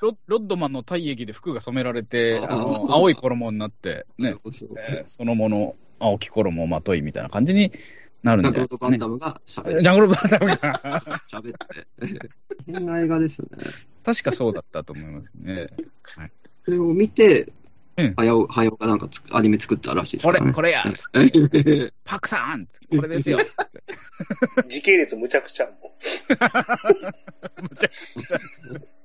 [0.02, 7.72] ロロッドマンの体液で服が染められて、あの、青い衣になって、ね、そうえーそのもの、青き衣をまといみたいな感じに
[8.24, 9.00] なるんジャンクロード・じゃないですかね。
[9.00, 9.84] バンダムが喋る。
[9.84, 11.22] ジャングルバンダムが。
[11.32, 12.30] 喋って。
[12.66, 13.64] 変な映画ですよね。
[14.04, 15.70] 確かそうだったと思いますね。
[16.66, 17.52] それを見て
[18.06, 20.54] うん、はやお、はやおがなんかつアニメ作ったらしいですこれ、からね。
[20.54, 23.40] これやれパクさんこれですよ
[24.68, 25.66] 時系列むちゃくちゃ。
[25.66, 27.90] もうむちゃ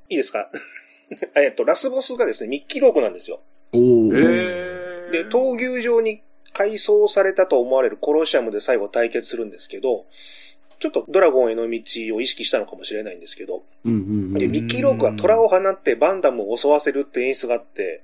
[0.09, 0.51] いいですか？
[1.37, 3.41] えっと、ラスボスがですね、ミッキーロークなんですよ。
[3.73, 4.11] おー。
[4.15, 5.13] えー。
[5.13, 10.07] で、闘牛場に改装されたと思われるコロシアムで最後対決するんですけど、
[10.81, 11.81] ちょっとドラゴンへの道
[12.17, 18.03] を意識したのかもしれないんですけど、うんうんうんで、ミッキーロークは虎を放ってバンダムを襲わせるって演出があって、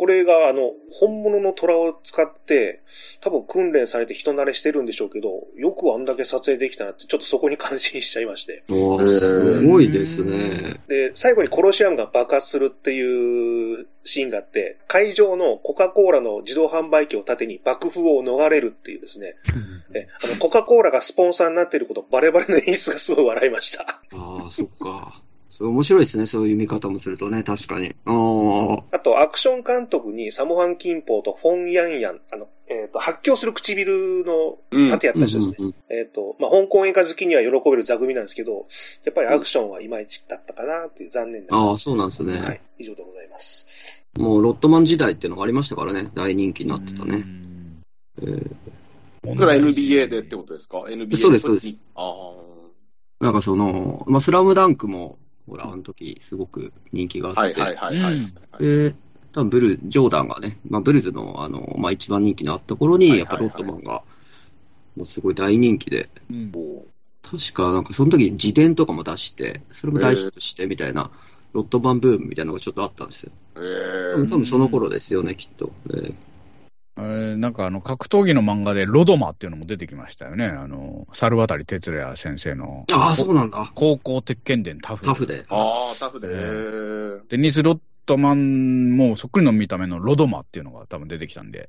[0.00, 2.80] これがあの、本物の虎を使って、
[3.20, 8.64] 多分訓練されて人慣れしてるんでしょうけど、よくあんだけ撮影できたなって、ちょっとそこに感心しちゃいまして。
[8.66, 10.80] すごいですね。
[10.88, 19.34] で、最後にコロシアムが爆発するっていうシーンがあって、会場のコカ・コーラの自動販売機を盾に爆風を逃れるっていうですね、
[19.92, 23.82] えあのコカ・コーラがスポンサーになっていることバレバレの演出がすごい笑いました。
[24.12, 25.20] ああ、そっか。
[25.60, 27.94] 面白いですね、そういう見方もするとね、確かに。
[28.04, 28.96] ああ。
[28.96, 35.56] あと、アクション監督にサモハン・キンポーとフォン・ヤンヤン、あの、えっ、と、発狂する唇の盾やった人ですね。
[35.58, 38.66] うんうんえっ、と、まあ、香港映画好きには喜べる座組なんですけど、
[39.04, 42.38] やっぱりアクションはいまいちだったかなっていう残念なああ、そうなんですね。
[42.38, 43.66] はい、以上でございます。
[44.18, 47.24] もうロットマン時代っていうのがありましたからね、大人気になってたね。
[48.22, 48.50] えー
[49.36, 51.84] それは NBA でってことですか ?NBA そうですそうです。
[51.94, 52.32] あ
[53.20, 55.18] なんかその、まあ、スラムダンクも、
[55.50, 57.42] ほら、あの時すごく人気があ。
[57.42, 58.90] あって。
[58.90, 58.94] で、
[59.32, 64.02] 多分ブル、ジョーダンがね、まあ、ブルズの、あの、まあ、一番人気のあった頃に、やっぱロットマンが、
[64.96, 66.52] もうすごい大人気で、うん
[67.22, 71.10] 確かなんかその時に自伝とかも出して、それも大ヒットしてみたいな、
[71.52, 73.32] ロットマンブームみたいなのがちょっとあったんですよ。
[73.56, 75.70] え多ー分多分その頃ですよね、きっと。
[75.90, 76.14] えー
[77.02, 80.46] えーなんかあの格闘技の漫画でロドマっていうのも出てきましたよね。
[80.46, 82.84] あの、猿渡哲也先生の。
[82.92, 83.70] ああ、そうなんだ。
[83.74, 85.04] 高校鉄拳伝タフ。
[85.04, 85.44] タフで。
[85.48, 86.28] ああ、タフで。
[86.28, 91.68] ええーデニス・ロットマンもそっくりの見た目のロドマっていうのが多分出てきたんで、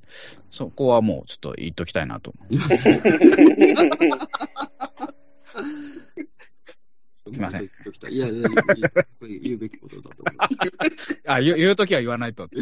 [0.50, 2.34] そこはもうちょっと言っときたいなと。
[7.32, 7.64] すいません。
[7.64, 7.70] い
[8.18, 8.56] や、いやいやこ
[9.22, 10.34] れ言うべきことだと思
[11.28, 12.50] あ、言う 言うときは言わないと。
[12.52, 12.62] 言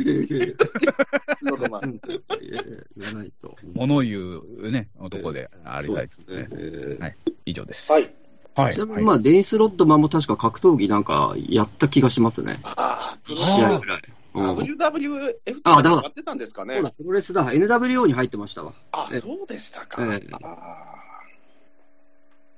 [3.06, 3.58] わないと。
[3.74, 6.58] 物言うね、男でありたいですそうですね。
[6.60, 7.92] えーはい以上です。
[7.92, 8.14] はい。
[8.56, 8.74] はい。
[8.74, 12.60] ちなみに、まあ、デニス・ロッドマンも確か格闘技なんかやった気がしますね。
[12.64, 14.02] あ1試合ぐらい。
[14.02, 14.10] うん
[14.60, 17.52] WWF あだからやってたんですかねそうだ、プロレスだ。
[17.52, 18.74] NWO に入ってましたわ。
[18.92, 20.06] あ、えそうでしたか。
[20.06, 20.99] ええあ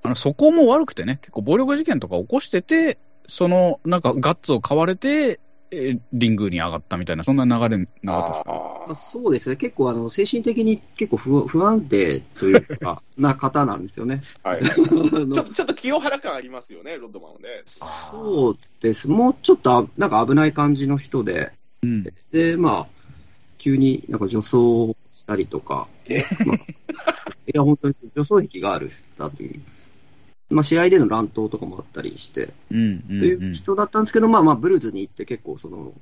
[0.04, 5.40] あの、そこも悪くてね、結構暴力事件とか起こしてて、その、なんかガッツを買われて、
[5.74, 8.56] えーリングに上がったみたいな、そんな流れなかったですか、ま
[8.88, 9.56] あ、あそうですね。
[9.56, 14.22] 結構、あの、精神的に結構不不安定というか、 な方なんですよね。
[14.44, 14.62] ーはい。
[14.68, 17.62] ちょちょっと清原感ありますよね、ロッドマンはね。
[17.66, 19.08] そうです。
[19.08, 22.04] もうちょっとあ、なんか危ない感じの人で、うん。
[22.32, 23.02] で、まあ、
[23.58, 25.88] 急になんか女装したりとか、
[26.46, 29.62] まあ、いや、本当に女装癖がある人だという。
[30.52, 33.04] まあ、試合での乱闘とかもあったりして、うん。
[33.10, 33.20] うん。
[33.20, 35.94] という人だったんですけど、まあまあ、ブルーズに行って結構その、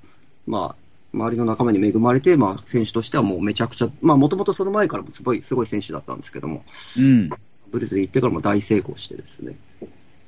[0.48, 0.76] まあ、
[1.14, 6.64] 周りの仲間に恵まれて、まあ、選手としてはもうめちゃくちゃ、まあ、もともとその前からもすごい、すごい選手だったんですけども、
[6.98, 7.30] うん。
[7.72, 9.56] ブルーズに行ってからも大成功してですね、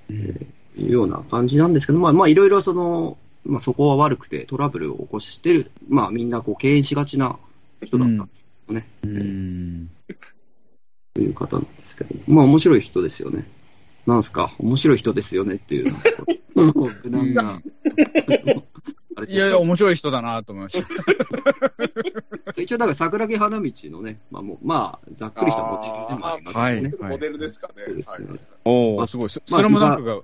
[0.10, 7.38] いうような感じなんですけど、まあ、まあ、いろいろその、まあ、そこは悪くてトラブルを起こしてる、まあ、みんなこう敬遠しがちな
[7.84, 9.89] 人だったんですよね、うん。
[11.13, 13.45] という方なんですけど、まあ、面白い人ですよね。
[14.06, 15.94] なんすか、面白い人ですよねっていう、
[16.56, 17.62] 無難な。
[19.28, 20.88] いやいや、面白い人だなと思いました。
[22.62, 26.94] 一応、だから桜木花道のね、まあ、もうまあ、ざっくりしたモデルでもありますしね。
[27.00, 27.84] はいモデルですかね。
[27.86, 29.30] そうですねはいおお、まあすごい。
[29.30, 30.22] スラムダンクが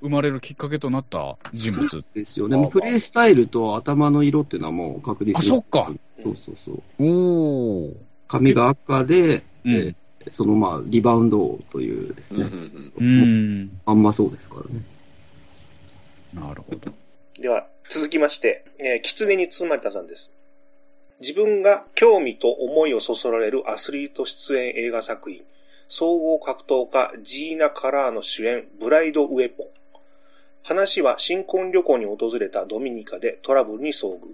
[0.00, 2.04] 生まれるきっかけとなった人物。
[2.14, 2.68] ですよね。
[2.70, 5.38] プレイスタイルと頭の色っていうのはもう確実に。
[5.38, 5.92] あそっか。
[6.22, 6.82] そうそうそう。
[6.98, 7.96] おお。
[8.28, 9.94] 髪が赤で、うんえー
[10.32, 12.50] そのまあ、リバウンド王というですうんうね。
[12.50, 13.04] んう
[13.64, 13.80] ん。
[13.86, 14.84] あんまそうですからね。
[16.34, 16.92] なるほど。
[17.40, 20.34] では、続きまして、えー、狐に包まれたさんです。
[21.20, 25.42] 自分が興味と思いをそそられるアスリート出演映画作品、
[25.88, 29.66] 総合格闘家ジーナ・カラーの主演、ブライド・ウェポン。
[30.62, 34.28] 話は新婚旅行に訪れたドミニカでトラブルに遭遇。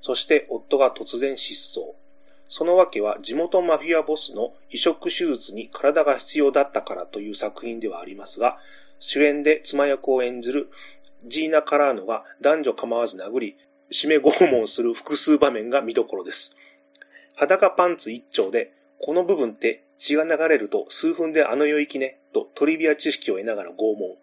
[0.00, 1.94] そして夫が突然失踪。
[2.48, 8.58] そのわけは地元マフィアボスの移植手術に体が必要だったからという作品ではありますが、
[8.98, 10.68] 主演で妻役を演ずる
[11.26, 13.56] ジーナ・カラーノが男女構わず殴り、
[13.90, 16.54] 締め拷問する複数場面が見どころです。
[17.36, 24.16] 裸パンツ一丁で、この部分って血が流れると数分であの世行きね、とトリビア知識を得ながら拷問。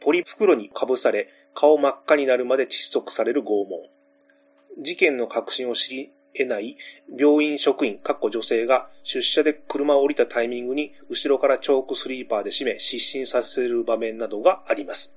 [0.00, 3.82] ポリ袋にかぶされ、顔真っ赤になるまで窒息される拷問。
[4.78, 6.76] 事件の確信を知り得ない
[7.16, 15.16] 病院職員、かっこ女性が出社で車を降りたタイミングに後ろからチョークスリーパーで締め失神させる場面などがあります。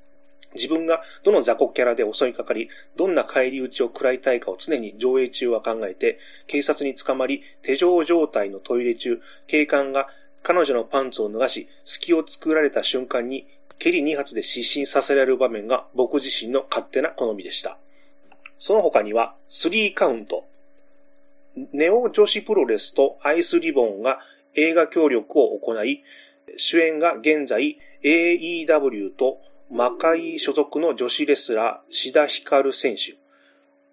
[0.55, 10.07] 自分がどの雑魚キャラで襲いかかり、どんな返り討ちを食らいたいかを常に上映中は考えて、警察に捕まり、手錠状態のトイレ中、警官が
[10.43, 13.47] 彼女のパンツを脱がし、隙を作られた瞬間に、
[13.79, 17.77] 蹴り2発で失神させられる場面が僕自身の勝手な好みでした。
[18.59, 20.45] その他には、3カウント、
[21.55, 24.19] ネオ女子プロレスとアイスリボンが
[24.55, 26.03] 映画協力を行い、
[26.57, 29.39] 主演が現在 AEW と
[29.69, 33.15] 魔界所属の女子レスラー、志田ひかる選手。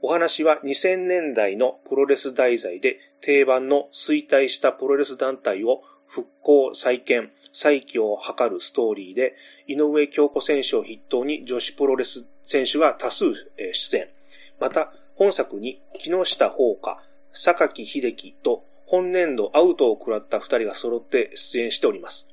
[0.03, 13.27] お話は2000年代のプロレス題材で定番の衰退したプロレス団体を復興、再建、再起を図るストーリーで、井上京子選手を筆頭に女子プロレス選手が多数
[13.73, 14.09] 出演。
[14.59, 22.29] また、本作に木下宝花、榊秀樹と本年度アウトを食らった二人が揃って出演しております。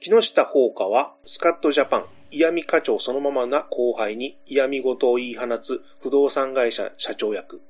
[0.00, 7.60] 木下宝花はスカットジャパン、嫌味課長そのままな後輩に嫌味事を言い放つ不動産会社社長役。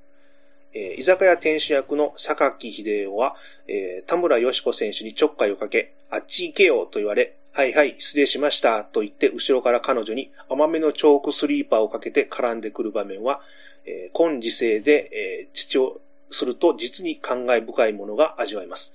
[0.74, 3.36] えー、居酒屋店主役の榊秀夫は、
[3.68, 13.42] えー、田村よし子選手にちょっかいをかけ、あっち行けよと言われ、はいはい、失礼しましたと言って後ろから彼女に甘めのチョークスリーパーをかけて絡んでくる場面は、
[13.84, 16.00] えー、今時世で、えー、父を
[16.32, 18.94] すると実に感慨深いものが味わえます。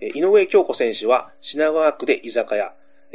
[0.00, 2.74] 井上京子選手は品川区で居酒屋、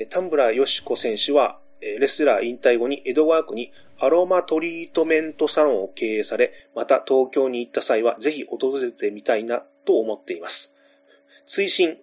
[0.10, 10.74] 田村よし子選手はレスラー引退後に江戸川区にアロマトリートメントサロンを経営され、また東京に行った際はぜひ訪れてみたいなと思っています。
[11.46, 11.98] 追伸、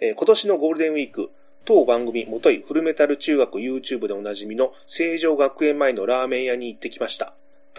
[0.00, 1.30] 今年のゴールデンウィーク、
[1.64, 7.34] 当番組元いフルメタル中学 YouTube でおなじみの成城学園前のラーメン屋に行ってきました。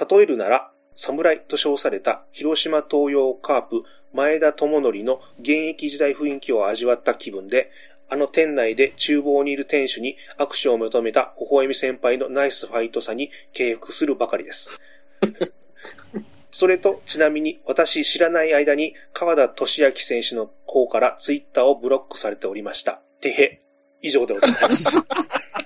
[0.10, 3.83] 例えるなら、侍と称された広島東洋カープ
[4.13, 7.71] 前田智則の現役時代雰囲気を味わった気分で、
[8.10, 14.79] あの店内で厨房にいる店主に握手を求めた微笑み先輩のナイスファイトさに敬服するばかりです。
[16.49, 23.01] それと、ちなみに私知らない間に川田俊明選手の方からツイッターをブロックされておりました。
[23.21, 23.62] てへ。
[24.01, 24.97] 以上でございます。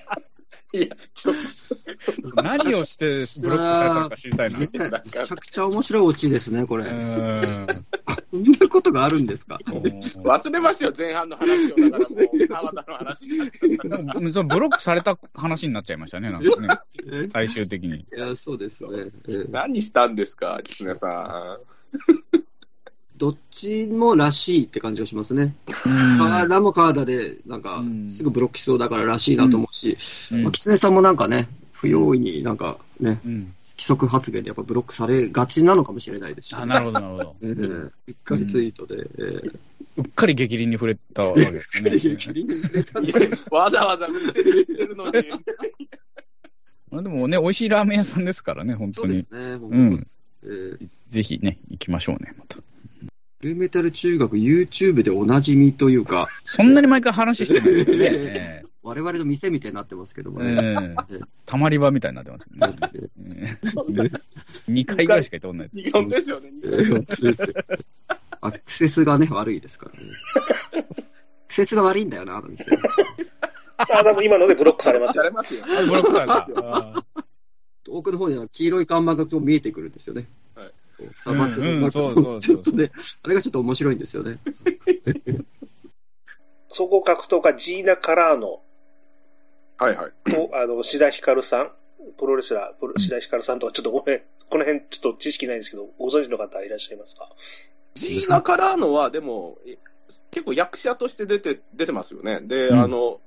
[0.74, 1.34] いや、ちょっ
[2.34, 2.42] と。
[2.42, 4.58] 何をしてブロックされたのか知りたいな。
[4.58, 4.90] めちゃ
[5.36, 6.84] くちゃ面白いオチですね、これ。
[6.84, 6.96] こん
[8.50, 9.58] なことがあるんですか？
[9.66, 11.76] 忘れますよ、前半の話を。
[11.76, 17.28] だからもう、川田の話にブロックされた話になっちゃいましたね、なんかね。
[17.30, 18.00] 最終的に。
[18.00, 19.12] いや、そうですね。
[19.50, 21.58] 何したんですか、狐さ
[22.32, 22.41] ん。
[23.22, 25.54] どっちもらしいって感じがしますね。
[26.18, 29.96] 川田も川田で、なんか、すぐブロックしそうだかららしいなと思うし、
[30.38, 37.36] まあ、狐さんもなんかね、不用意になんかね、規則発言でやっぱブロックされがちなのかもしれないですし、ね、あなるほど、なるほど。
[37.42, 39.58] えー、うっかりツイートで、えー、
[39.98, 41.90] うっかり激鱗に触れたわけですね。
[41.90, 45.12] 激鱗に触れたんですわざわざ見せて言ってるのに。
[46.90, 49.20] まあでもね、美味しいラーメン屋さんですからね、本当に。
[49.20, 50.22] そうですね、本当そうです。
[50.42, 52.58] うん、えー、ぜひね、行きましょうね、また。
[53.42, 56.28] フルメタル中学、YouTube でおなじみというか。
[56.44, 58.64] そんなに毎回話してるんですね。
[58.84, 60.52] 我々の店みたいになってますけどもね。
[60.52, 62.46] えー、たまり場みたいになってます
[63.16, 63.58] ね。
[64.70, 65.90] 2回ぐらいしか行ったことないです。
[65.90, 66.88] 本当ですよね。
[66.88, 67.54] 本当ですよ。
[68.42, 70.06] アクセスがね、悪いですからね。
[70.76, 72.64] アクセスが悪いんだよな、あの店。
[73.76, 75.24] あ、多分今のでブロックされますよ。
[75.24, 75.64] されますよ。
[75.88, 77.04] ブロックされた。
[77.82, 80.28] 遠くの方には黄色い看板が見えてくるんですよね。
[80.98, 81.10] はい。
[81.14, 84.38] 砂漠の中、ちょっとね、あれがちょっと面白いんですよね。
[86.68, 88.62] 総合格闘家ジーナ・カラーノ
[89.78, 90.30] はいはい。
[90.30, 91.72] と、あの、志田ひかるさん、
[92.18, 97.28] プロレスラー、志田ひかるさんとか、ちょっとごめん、この辺ちょっと知識ないんですけど、ご存知の方いらっしゃいますか？
[97.94, 99.58] ジーナ・カラーノは、でも、
[100.30, 102.40] 結構役者として出て、出てますよね。
[102.40, 103.20] で、うん、あの、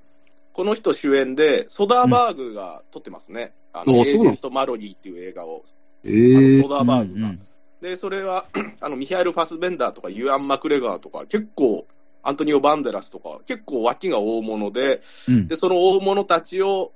[0.54, 3.54] この人主演で、ソダーバーグが撮ってますね。
[3.74, 5.64] うん、あの、エージェント・マロリーっていう映画を。
[6.04, 7.28] えー、ソダーバーグが。
[7.28, 7.42] うんうん、
[7.86, 8.48] で、それは、
[8.82, 11.88] あの、ミハエル・ファスベンダーとか、ユアン・マクレガーとか、結構、
[12.24, 16.92] アントニオ・バンデラスとか、結構脇が大物で、うん、で、その大物たちを、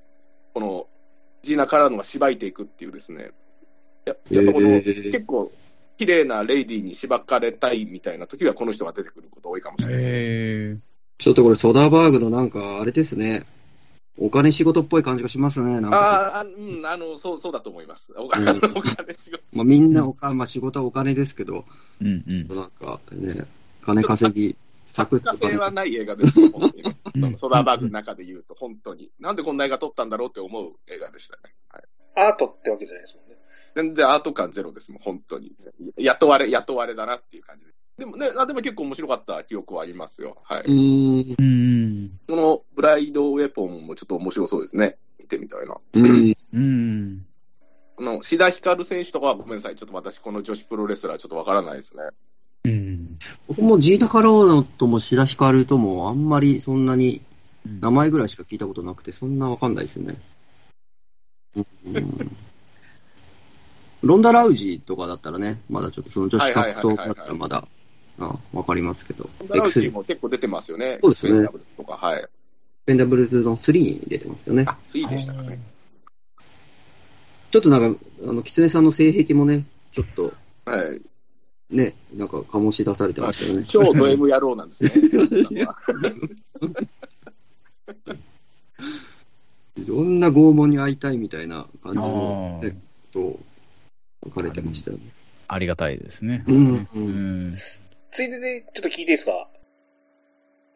[0.56, 0.88] この、
[1.44, 3.32] ジーナ・カラーノが縛いていくっていうですね、
[4.06, 5.52] ややっぱこの、えー、結構、
[5.98, 10.16] 綺麗なレイディーに縛かれたいみたいな時は、この人が出てくること多いかもしれないですね。
[10.16, 10.80] えー、
[11.20, 13.46] ちょっとこれ、ソダーバーグのなんか、あれですね、
[14.22, 15.98] お金仕事っぽい感じがしますね、なんか。
[15.98, 18.14] ああ、うん、あの、そう、そうだと思います。
[18.18, 19.44] お金、うん、お金仕事。
[19.54, 21.64] まあ、みんなおか、まあ、仕事はお金ですけど、
[22.02, 22.56] うんうん。
[22.56, 23.46] なんかね、
[23.82, 26.98] 金稼ぎサクッと作家性はない映画ですよ、本当にね。
[27.14, 29.12] そのソダーバーグの中で言うと、本当に。
[29.20, 31.54] なんでこんな映画撮ったんだろうって思う映画でしたね。
[31.70, 31.84] はい、
[32.28, 33.38] アートってわけじゃないですもんね。
[33.76, 35.54] 全然アート感ゼロですもん、本当に。
[35.98, 37.74] 雇われ、雇われだなっていう感じで。
[38.00, 40.38] でもね、あでも結構面白かった記憶はありますよ。
[40.44, 41.36] はうい。
[41.38, 42.20] うん。
[42.28, 44.96] そのブライドウェポンもちょっと面白そうですね。
[45.20, 45.76] 見てみたいな。
[45.94, 46.36] うん。
[46.54, 47.26] うん。
[48.00, 49.76] あの、志田ひかる選手とかはごめんなさい。
[49.76, 52.04] ちょっと私、この女子プロレスラーちょっとわからないですね。
[52.64, 53.20] うん。
[53.50, 57.22] 僕もジータカローノとも白ヒカルともあんまりそんなに
[57.66, 60.16] 名前ぐらいしか聞いたことなくて、そんなわかんないですよね。
[61.56, 62.38] うん
[64.02, 67.68] ロンダ・ラウジーとかだったらね、まだちょっとその女子格闘家だったらまだ、
[68.20, 71.00] あわかりますけど、ダラウチ X も結構出てますよね。
[71.02, 71.48] そうですね
[71.78, 72.28] とか、はい。
[72.86, 74.66] ペンダブルズの3に出てますよね。
[74.68, 75.60] あ、3でしたかね。
[77.52, 80.34] ちょっとなんか、あの、キツネさんの性癖もね、ちょっと、
[80.66, 81.02] はい。
[81.70, 83.66] ね、なんか醸し出されてましたよね。
[83.68, 85.68] 超ド M 野郎なんですね。
[89.78, 92.76] いろんな拷問に会いたいみたいな感じの、ね、
[93.12, 93.40] と
[94.26, 95.04] 書かれてましたよね。
[95.48, 96.44] ありがたいですね。
[96.48, 97.58] うんううんん。
[98.12, 99.48] ついでで、ちょっと聞いていいですか？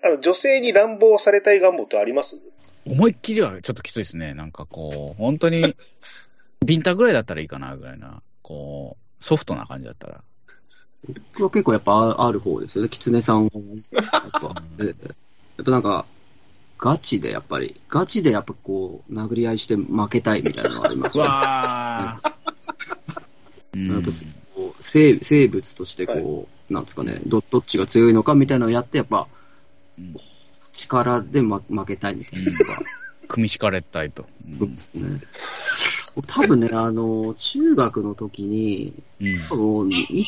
[0.04, 2.40] あの、女性に乱暴されたい願望ってあります？
[2.86, 4.34] 思いっきりはちょっときついですね。
[4.34, 5.76] なんかこう、本当に、
[6.66, 8.22] ビンタぐらいだったらいいかな、ぐらいな。
[8.42, 10.24] こう、ソフトな感じだったら。
[11.34, 12.90] 僕は結構やっぱあある方ですよね。
[12.90, 13.52] キツネさんは。
[13.92, 14.86] やっぱ、ええ
[15.58, 16.06] やっぱなんか、
[16.78, 21.24] ガチでやっぱり、ガチでやっぱこう、殴り合いして負けたいみたいなのがありますね。
[21.24, 22.30] わー。
[23.94, 24.12] やっぱうんこう
[24.80, 29.28] 生生物としてこう、なんですかねど、どっちが強いのかみたいなのをやって、やっぱ
[29.98, 30.16] うん
[30.74, 32.66] 力で、ま、負けたいみたいなのが、
[33.28, 34.26] 組み敷かれたいと。
[34.48, 35.22] うんそうですね。
[36.28, 40.28] 多分ね、あの、中学の時に、うんあのい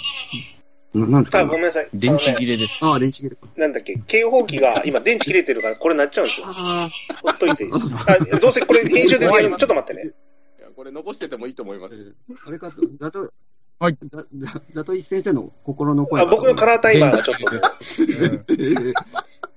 [0.94, 1.90] ななんですかあ、ごめんなさい。
[1.94, 2.78] 電池切れです。
[2.80, 3.48] ああ、電池切れか。
[3.58, 6.48] なんだっけ、警報器が 今電池切れてるからこれ鳴っちゃうんですよ。
[6.48, 6.90] あ
[7.22, 7.90] ほっといていいです。
[8.08, 10.14] あ、どうせこれ編集でやるのちょっと待ってね。
[10.60, 12.16] いやこれ残しててもいいと思いまあ、す。
[12.48, 13.30] あれかと、ざと、
[13.78, 17.52] はいざ、ざ、ざとい先生の心の声あ僕のカラータイマーがちょっと。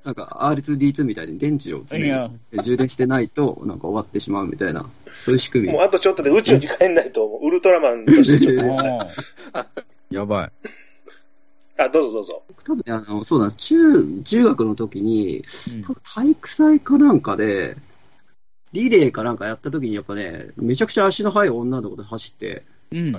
[0.05, 2.11] なんか R2D2 みたいに電池を常に
[2.63, 5.83] 充電してないと、なんか終わってしまうみたいな、そういう仕組みもう。
[5.83, 8.79] あとちょっとで宇宙に帰んないと、ウルトラマンとしてちょっ
[9.53, 9.67] と。
[10.11, 10.53] やばい。
[11.77, 12.43] あ、どうぞどうぞ。
[12.65, 13.69] 多分ねあの、そうなんです。
[13.69, 15.45] 中、中学の時に、
[15.83, 17.77] 多分体育祭かなんかで、
[18.73, 23.13] リレーかなんかやった時にやっぱね、めちゃくちゃ足の速い女の子で走って、うん。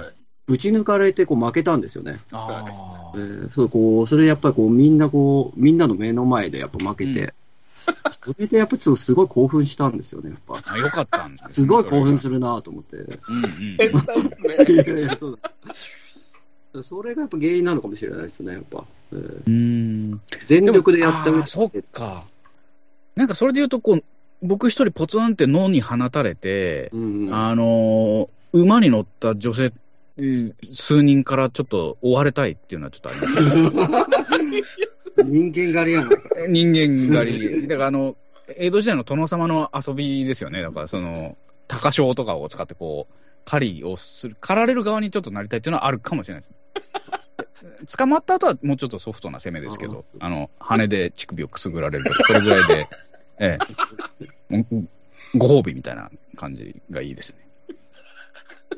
[0.49, 2.19] はいぶち抜かれてこう負けたんですよね。
[2.31, 7.33] あえーそう、こう、それやっぱりこう、みんなこう、みんなの目の前でやっぱ負けて、
[8.11, 10.73] それでやっぱりすごい興奮したんですよね、やっぱ。
[10.73, 10.77] あ。
[10.77, 12.33] よかったんですねすごい興奮する。
[12.33, 12.97] るなと思って。
[12.97, 13.49] うんうん。
[14.73, 16.83] いやいや、そうなんです。
[16.83, 18.83] それがやっぱ原因なのかもしれないですね、やっぱ。
[19.13, 20.21] えーうん。
[20.45, 22.25] 全力でやった上あーそっか。
[23.15, 24.03] なんかそれで言うと、こう、
[24.41, 27.33] 僕一人ポツンって脳に放たれて、うんうん。
[27.33, 29.71] あのー馬に乗った女性、
[30.19, 33.39] うん数人からちょっと追われたいっていうのはちょっとあります。
[35.23, 36.09] 人間狩りやな。
[36.47, 37.67] 人間狩り。
[37.67, 38.15] だからあの、
[38.55, 40.61] 江戸時代の殿様の遊びですよね。
[40.61, 43.13] だからその、高潮とかを使ってこう、
[43.45, 47.97] 狩りをする、狩られる側にちょっとなりたいっていうのはあるかもしれないです。
[47.97, 52.87] 捕まった後はもうちょっとソフトな攻めですけど、あの、羽で乳首をくすぐられるとか、それぐらいで、
[53.39, 53.57] え
[54.49, 54.65] え、
[55.37, 57.48] ご褒美みたいな感じがいいですね。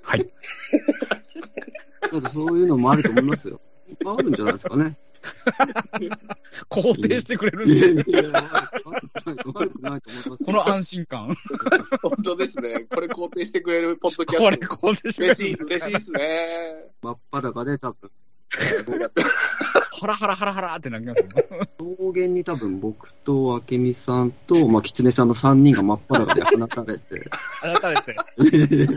[0.02, 0.30] はい。
[2.12, 3.62] なんかそういうのもあると思いますよ。
[3.90, 4.98] いっぱいあるんじゃないですかね。
[6.70, 10.46] 肯定してくれるんいやですいやいや、悪くない、悪くないと思いますよ。
[10.46, 11.36] この安心感。
[12.02, 12.88] 本当ですね。
[12.90, 14.88] これ肯定してくれるポッドキャこれスト。
[14.88, 16.92] 肯定してくれる嬉しい、嬉しいですね。
[17.02, 18.12] 真っ裸で多分、
[20.02, 21.30] ハラハラハラハラってなりますね。
[21.78, 27.30] 草原に多分僕と明美さんと、まあ、狐さんの3人が真っ裸で放たれて、
[27.62, 28.16] 改めて、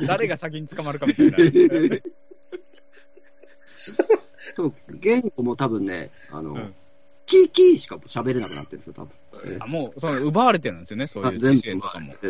[0.07, 1.36] 誰が先に捕まるかみたいな。
[4.55, 6.74] そう、言語も多分ね、あの、うん
[7.26, 9.12] キーキーしか喋れなくなってるんですよ、多分。
[9.46, 12.12] えあもう、その奪われてるんですよね、そういう知性とかも。
[12.12, 12.20] こ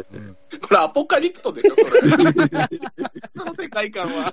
[0.71, 2.01] れアポカリプトでしょ、それ。
[3.33, 4.33] その世界観は。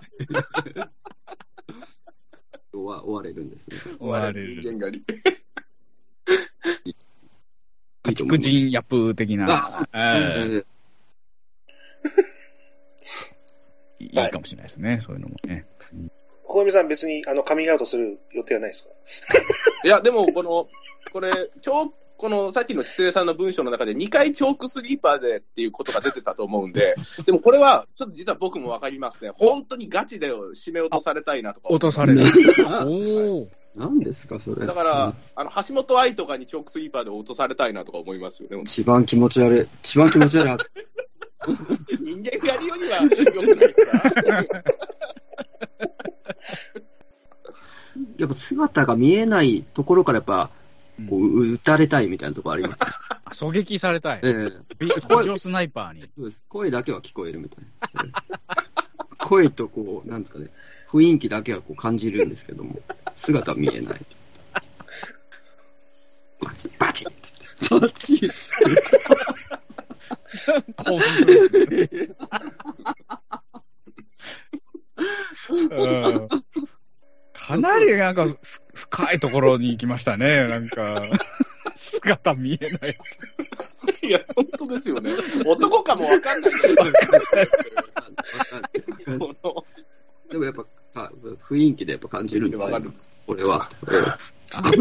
[2.74, 3.78] 追わ追われるんですね。
[4.00, 4.62] 追われる。
[4.62, 5.06] 人間狩り。
[8.04, 9.46] 家畜人ヤップ的な。
[14.00, 15.66] いいかもしれないですね、そういうのもね。
[16.44, 18.90] 小上さん別にあのカミングアウトする予定はないですか？
[19.86, 20.68] いや、でも、この、
[21.14, 26.94] これ、チョーク、このさっきの狐さんの文章の中で2回チョークスリーパーでっていうことが出てたと思うんで、
[27.26, 29.32] でもこれは、ちょっと実は僕もわかりますね。
[29.34, 31.70] 本当にガチで締め落とされたいなとか。
[31.72, 32.22] 落とされる。
[32.68, 33.48] あおお。
[33.74, 34.68] 何ですか、それ。
[34.68, 38.62] だから、あの、橋本愛とかにチョークスイーパーで落とされたいなとか思いますよね。
[38.66, 39.68] 一番気持ち悪い。
[39.82, 40.58] 一番気持ち悪い。
[42.06, 43.16] 人間がやるよりは良く
[43.48, 44.14] ないですか
[48.20, 50.52] やっぱ姿が見えないところからやっぱ、
[51.10, 52.90] こう、撃たれたいみたいなところありますね。
[53.26, 54.20] あ 狙撃されたい。
[54.24, 54.34] ええ
[54.80, 56.02] ビビジョスナイパーに。
[56.16, 56.46] そうです。
[56.50, 58.04] 声だけは聞こえるみたいな。
[58.06, 58.42] ええ
[59.18, 60.48] 声とこう、なんですかね、
[60.90, 62.80] 雰囲気だけはこう感じるんですけども、
[63.16, 64.06] 姿は見えない。
[66.42, 67.18] バチバチって
[67.70, 68.30] 言ってバチ
[70.76, 72.16] 興奮。
[75.50, 76.28] うん
[77.34, 80.46] かなりなんかふ深いところに行きましたね。
[80.50, 81.04] なんか、
[81.76, 82.98] 姿見えない。
[84.04, 85.12] いや、本当ですよね。
[85.46, 86.52] 男かもわかんない
[90.30, 90.66] でもやっぱ、
[90.96, 91.12] あ
[91.50, 92.82] 雰囲気でやっぱ感じるんですよ。
[93.28, 93.70] これは。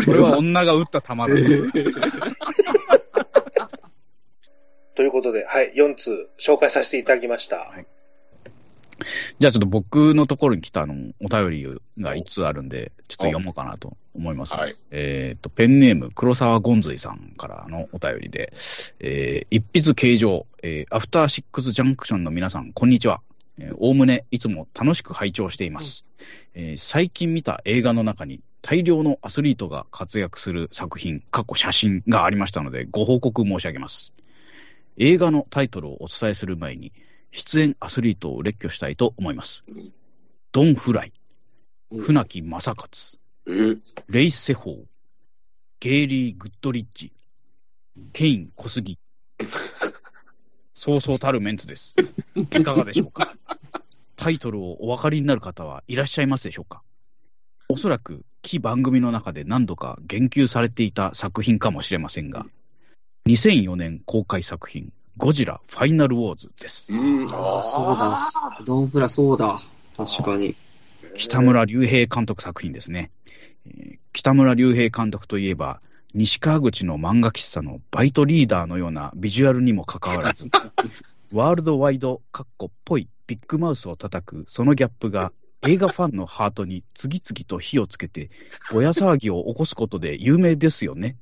[0.05, 1.33] これは女が撃った弾だ。
[4.95, 7.73] ということで、はい、4通紹介させていただきました。
[9.39, 14.55] じゃあちょっと僕のところに来たあのお便りが1通あるんで、ちょっと読もうかなと思います。
[14.55, 14.77] はい。
[14.91, 18.53] えっ、と、ペンネーム、黒沢ゴンズイさんからのお便りで、
[19.01, 23.21] えー一筆形状、えーアフターシックスジャンクションの皆さん、こんにちは。
[23.59, 26.05] えーおおむねいつも楽しく拝聴しています、
[26.55, 34.13] えー最近見た映画の中に大量のアスリートが活躍する作品、過去写真がありましたので、ご報告申し上げます。
[34.99, 36.93] 映画のタイトルをお伝えする前に、
[37.33, 39.93] 出演アスリートを列挙したいと思いますうん。
[40.53, 41.13] ドン・フライ、
[41.93, 42.91] うん船木正勝、
[43.47, 44.77] えーレイ・セホー、
[45.81, 47.13] ゲイリー・グッドリッジ、
[48.13, 48.99] ケイン・小杉。
[50.75, 51.95] そうそうたるメンツです。
[52.37, 53.37] いかがでしょうか？
[54.17, 56.83] タイトルをお分かりになる方はいらっしゃいますでしょうか？
[57.69, 62.47] おそらく、木番組の中で何度か言及されていた作品かもしれませんが、
[63.27, 66.93] 2004年公開作品、ゴジラ・ファイナル・ウォーズです。
[66.93, 68.33] うん、あーそうだ。
[68.65, 69.61] ドンフラそうだ。
[69.95, 70.57] 確かに。
[71.15, 73.11] 北村隆平監督作品ですね。
[73.67, 75.81] えー北村隆平監督といえば、
[76.15, 80.49] 西川口の漫画喫茶のバイトリーダーのようなビジュアルにもかかわらず、
[81.33, 85.33] ワールドワイド、カッコっぽいビッグマウスを叩くそのギャップが
[85.67, 88.31] 映画ファンのハートに次々と火をつけて、
[88.73, 91.17] ぼや騒ぎを起こすことで有名ですよね。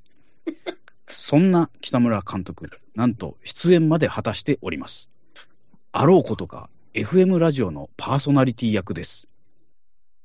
[1.10, 5.10] そんな北村監督、なんと出演まで果たしております。
[5.92, 9.28] あろうことか、FM ラジオのパーソナリティ役です。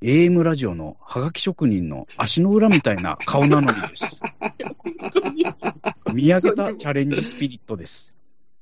[0.01, 4.19] AM ラジオのハガキ職人の足の裏みたいな顔なのにです。
[6.13, 8.13] 見上げたチャレンジスピリットです。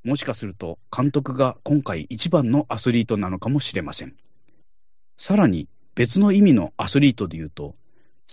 [0.03, 4.15] もしかすると監督が今回一番のアスリートなのかもしれません。
[5.17, 7.75] さらに別の意味のアスリートで言うと、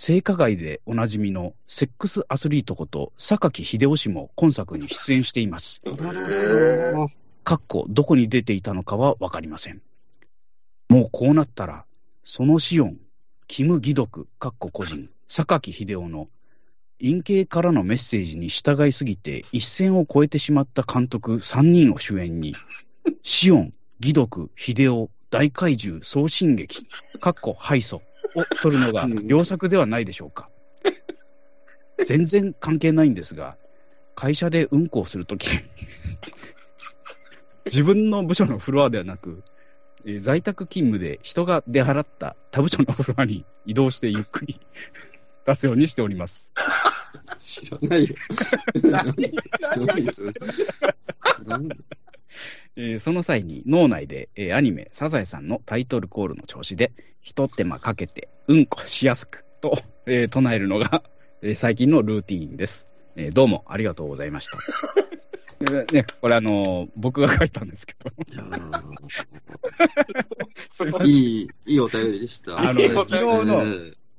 [0.01, 5.83] 性加害でおなじみのセックスアスリートこと榊秀夫氏も今作に出演しています。
[7.43, 9.83] かっこどこに出ていたのかはわかりません。
[10.89, 11.85] もうこうなったら、
[12.23, 12.99] そのシオン、
[13.49, 16.29] キム・ギドク、かっこ個人、榊秀夫の
[17.01, 22.55] 陰形からのメッセージに従いすぎて一線を越えてしまった監督3人を主演に、
[23.25, 26.87] シオン、ギドク、秀夫、大怪獣、総進撃、
[27.21, 28.01] かっこ敗訴を
[28.63, 30.49] 取るのが良作ではないでしょうか。
[32.05, 33.57] 全然関係ないんですが、
[34.15, 35.47] 会社でうんこをするとき、
[37.67, 39.43] 自分の部署のフロアではなく、
[40.05, 44.61] えー在宅勤務で人が出払った他部署のフロアに移動してゆっくり
[45.45, 46.53] 出すようにしております。
[47.39, 48.15] 知らないよ。
[48.83, 49.15] 何
[49.87, 50.33] 何それ
[51.45, 51.69] 何
[52.77, 59.73] えーその際に脳内で、えーアニメ、サザエさんのタイトルコールの調子で、一手間かけてうんこしやすくと、
[60.07, 61.03] えー唱えるのが、
[61.43, 62.89] えー最近のルーティーンです。
[63.17, 64.59] えーどうもありがとうございました。
[65.61, 68.11] え ーね、これあのー僕が書いたんですけど、
[71.05, 71.11] い。
[71.11, 72.59] いい、いいお便りでした。
[72.59, 73.65] あの昨日の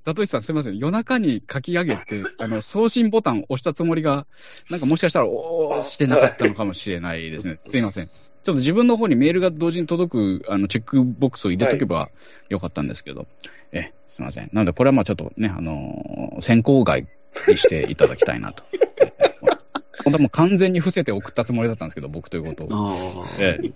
[0.10, 0.78] ええザトシさんすみません。
[0.78, 4.26] 夜中に書き上げて、 あの、送信ボタンを押したつもりが、
[4.70, 7.60] なんかもしかしたら押してなかったのかもしれないですね。
[7.66, 8.08] すいません。
[8.08, 12.10] ちょっと自分の方にメールが同時に届く、あの、チェックボックスを入れとけば
[12.48, 13.28] よかったんですけど、
[13.72, 14.50] え、すいません。
[14.54, 17.06] なので、これはまあちょっとね、あのー先行外
[17.48, 18.64] にしていただきたいなと。
[20.00, 22.90] え本当はもう完全に伏せて送ったつもりだったんですけど、僕ということを。
[23.40, 23.74] ええ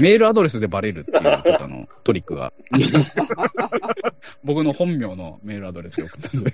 [0.00, 2.52] メールアドレスでバレるっていう、ちょっとあの、トリックが。
[4.44, 6.52] 僕の本名のメールアドレスで送ったんで。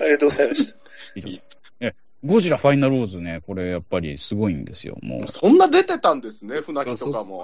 [0.00, 0.78] ありがとうございました。
[1.14, 1.50] 以上です。
[1.80, 1.94] え、
[2.24, 4.98] ゴジラファイナルウォーズね、これやっぱりすごいんですよ。
[5.02, 7.42] もう、そんな出てたんですね、船木とかも。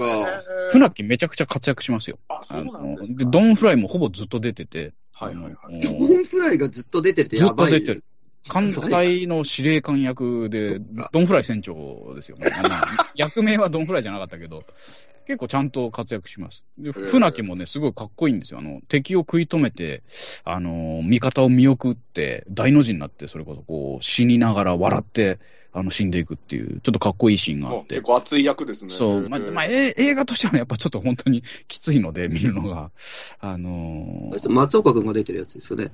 [0.71, 2.19] 船木めちゃくちゃ活躍しますよ。
[2.29, 3.25] あ、そうなんですか。
[3.25, 7.69] で、ドンフライもほぼずっと出てて、はいはいはいドンフライがずっと出ててずやばい。
[7.69, 8.05] っと出てる。
[8.49, 10.81] 艦隊の司令官役そで
[11.13, 12.47] ドンフライ船長ですよね。
[13.15, 14.65] 役名はドンフライじゃなかったけど、
[15.27, 16.65] 結構ちゃんと活躍します。
[16.79, 18.59] で、ー船木もね、すごいかっこいいんですよ。
[18.59, 20.03] あの、敵を食い止めて、
[20.45, 25.39] あの、味方を見送って、大の字になって、それこそこう、死にながら笑って、
[25.73, 28.03] あの、死んでいくっていう、ちょっとかっこいいシーンがあって結。
[28.03, 28.91] 構熱い役ですね。
[28.91, 32.91] そう、まあ、まあ、え映画としてはね、やっぱちょっと本当にきついので、見るのが。
[33.39, 35.93] あのー、松岡君が出てるやつですよね。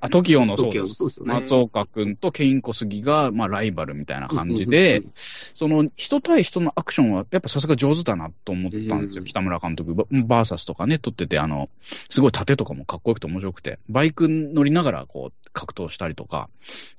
[0.00, 0.80] あ、TOKIO のそう TOKIO です。
[0.80, 1.34] のそうですよね。
[1.34, 9.94] 松岡君とケイン小杉が、まあ、ライバルみたいな感じで、その人対人のアクションは、やっぱさすが上手だなと思ったんですよ、うん北村監督。
[9.94, 16.48] ババーサスとかね、撮ってて、あの、すごい盾とかもかっこよくて面白くて、バイク乗りながらこう格闘したりとか、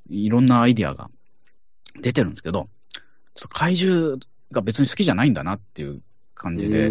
[0.09, 1.09] いろんなアイディアが
[2.01, 2.69] 出てるんですけど、
[3.35, 4.19] ちょっと怪獣
[4.51, 6.01] が別に好きじゃないんだなっていう
[6.35, 6.89] 感じで、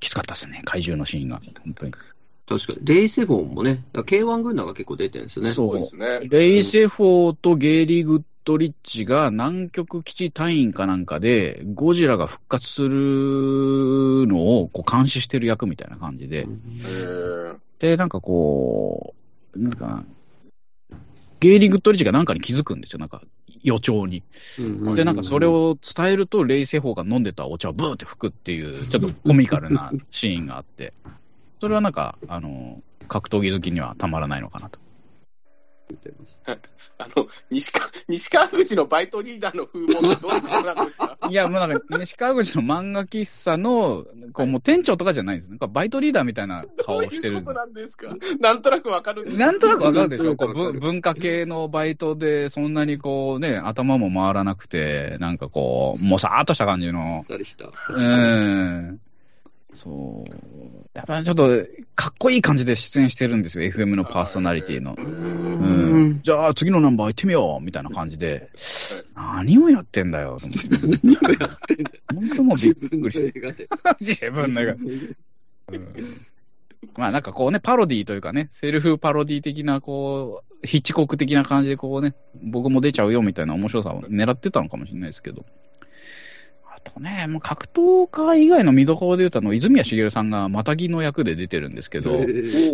[0.00, 1.40] きつかったですね、怪獣のシーンが。
[1.64, 1.92] 本当に。
[2.50, 2.84] 確かに。
[2.84, 5.52] レイ・セフォーもね、だから K1 軍団が結構出てるんですよね。
[5.52, 6.20] そうですね。
[6.28, 19.14] レイ・セフォーとゲイリー・グッドリッチが南極基地隊員かなんかで、ゴジラが復活するのをこう監視してる役みたいな感じでう、んえーで、なんかこ
[19.54, 20.04] う、なんか、
[21.38, 23.22] ゲイリー・グッドリッチがなんかに気づくんですよ、なんか
[23.62, 24.24] 予兆に。
[24.58, 30.92] うんで、なんかそれ、を伝えると、レイ・セフォーが飲んでたお茶をブーって吹くっていう、ちょっとコミカルなシーンがあって、
[31.60, 32.76] それはなんか、あの、
[33.08, 34.78] 格闘技好きにはたまらないのかなと。
[37.02, 41.16] あの、西川、西川口のバイトリーダーの風貌ってどういうことなんですか？
[41.30, 44.04] いや、もうなんか、西川口の漫画喫茶の、
[44.34, 45.48] こう、もう店長とかじゃないんです。
[45.48, 47.58] なんかバイトリーダーみたいな顔をしてるどういうこと。
[47.58, 48.14] なんですか？
[48.38, 57.24] なんとなくわかるなんとなくわかるでしょこう文文化系のバイトで、そんなにこうね、頭も回らなくて、なんかこう、もさーっとした感じの。
[57.88, 59.00] うん。
[59.72, 60.88] そう。
[60.94, 61.48] やっぱりちょっと、
[61.94, 64.94] かっこいい感じで出演してるんですよ、FM のパーソナリティの。
[64.98, 66.22] ううんん。
[66.22, 68.50] じゃあ、次のナンバー行ってみようみたいな感じで、
[69.14, 70.38] 何をやってんだよ。
[71.02, 71.98] 何をやってんだよ。
[72.14, 73.32] 本当もうびっ自分のくりし。
[74.00, 74.76] 自分の映画。
[76.96, 85.44] まあなんかこうね、パロディというかね、セルフパロディ的な、こう、ヒッチコック的な感じでこうね、僕も出ちゃうよみたいな面白さを狙ってたのかもしれないですけど。
[86.84, 92.20] あとね、もう格闘家以外の見どころで言うと、あの、泉谷しげるさんがマタギの役で出てるんですけど、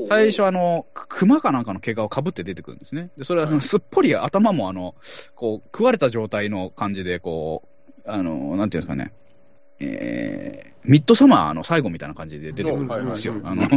[0.08, 3.10] 最初あの、く熊かなんかの毛皮をかぶって出てくるんですね。
[3.16, 4.94] で、それはすっぽり頭もあの、
[5.34, 7.62] こう、食われた状態の感じで、こ
[8.06, 9.12] う、あの、なんていうんですかね、
[9.80, 13.34] えー、ミッドサマーの最後みたいな感じで出てくるんですよ。
[13.34, 13.68] うんあの、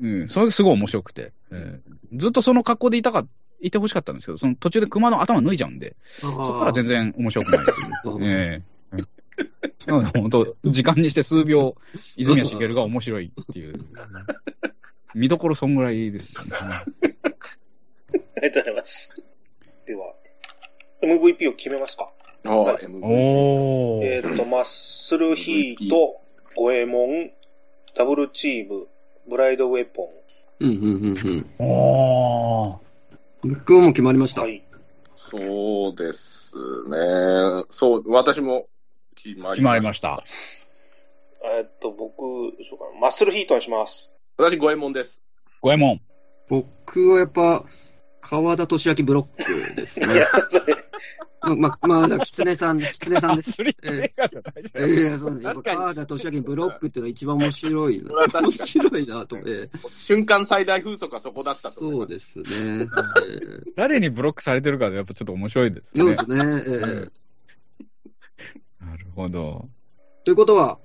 [0.00, 3.26] うん、それがすごい面白くて、えーずっとその格好でいたか、
[3.60, 8.18] いてほしかったんですけど、その途中で熊の頭脱いじゃうんで、そこから全然面白くないですよ。
[8.20, 9.08] ええなので
[9.86, 11.76] 本当、時間にして数秒、
[12.16, 13.74] 泉谷しげるが面白いっていう。
[15.14, 16.50] 見どころそんぐらいですよね。
[16.60, 16.84] あ
[18.40, 19.24] りがとうございます。
[19.86, 20.14] では、
[21.02, 22.10] MVP を決めますか？
[22.44, 26.20] ああ、はい MVP おえっ、と、マッスルヒート、
[26.56, 27.30] ゴエモン、
[27.94, 28.88] ダブルチーム、
[29.28, 30.10] ブライドウェポ
[30.60, 32.78] うんうんうんおー
[33.44, 33.50] うん。
[33.54, 34.34] 僕はもう決まりましン。
[34.36, 34.42] た。
[34.42, 34.62] はい。
[35.16, 36.56] そうです
[36.88, 37.64] ね。
[37.70, 38.66] そう、私も
[39.24, 40.22] 決まり決まりましした。
[41.58, 42.22] えっと、僕、
[42.68, 44.12] そうかな、マッスルヒートにします。
[44.36, 44.44] た。
[44.44, 45.22] 私、五右衛門です。
[45.62, 46.00] 五右衛門。
[46.48, 47.64] 僕はやっぱ、
[48.20, 50.74] 川田俊明ブロックですね いや。、それ、
[51.56, 53.52] ま、まあ、キツネさん、キツネさんです。
[53.52, 54.42] スリーいじゃん。
[54.76, 55.44] ええそうね。
[55.44, 59.70] やっぱ確かに川田俊明ブロックっていうのが一番面白い面白いなと思って。
[59.90, 62.02] 瞬間最大風速はそこだったとそます。
[62.02, 62.44] うですね。
[62.50, 62.86] え
[63.68, 66.14] え誰にブロックされてるかでやっぱちょっと面白いですね。
[66.14, 66.62] そうですね。
[66.66, 67.23] ええ
[68.84, 69.68] なるほど。
[70.24, 70.78] ということは、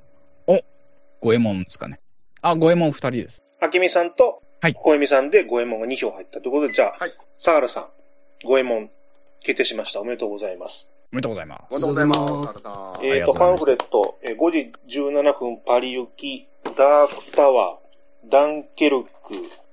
[1.21, 1.99] 五右衛門ですかね。
[2.41, 3.43] あ、五右衛門二人です。
[3.59, 7.87] あきみさんと、はい小泉さんで五右衛門が2票入ったということで、じゃあ、はい相原さん、
[8.43, 8.89] 五右衛門
[9.41, 10.01] 決定しました。
[10.01, 10.89] おめでとうございます。
[11.11, 11.61] おめでとうございます。
[11.71, 13.05] おめでとうございます。
[13.05, 14.51] えっ、と、パンフレット、えー5
[14.87, 19.09] 時17分パリ行き、ダークタワー、ダンケルク、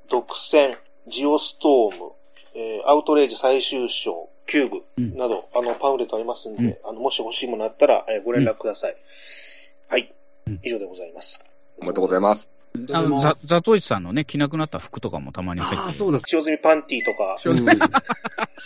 [0.09, 0.77] 独占、
[1.09, 2.13] ジオストーム、
[2.55, 8.97] えーアウトレイジ最終章、キューブうんなど、あの、パンフレットありますんで、うんあの、もし欲しいものあったら、えーご連絡ください。
[9.89, 10.13] はい
[10.47, 10.61] うん。
[10.63, 11.45] 以上でございます。
[11.79, 12.56] おめでとうございます。
[12.93, 15.83] あの、ザ・ザトイチさんのね、着なくなった服とかもたまに入ってる。
[15.83, 16.21] ああ、そうだ。
[16.25, 17.79] 使用済みパンティとか、 塩うん洗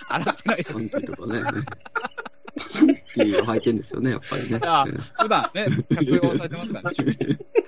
[0.09, 0.65] 洗ってない。
[0.65, 1.43] パンティとかね。
[1.43, 4.61] パンティを履いてんですよね、やっぱりね。
[4.63, 6.97] あええ普段ね、着用されてますからね、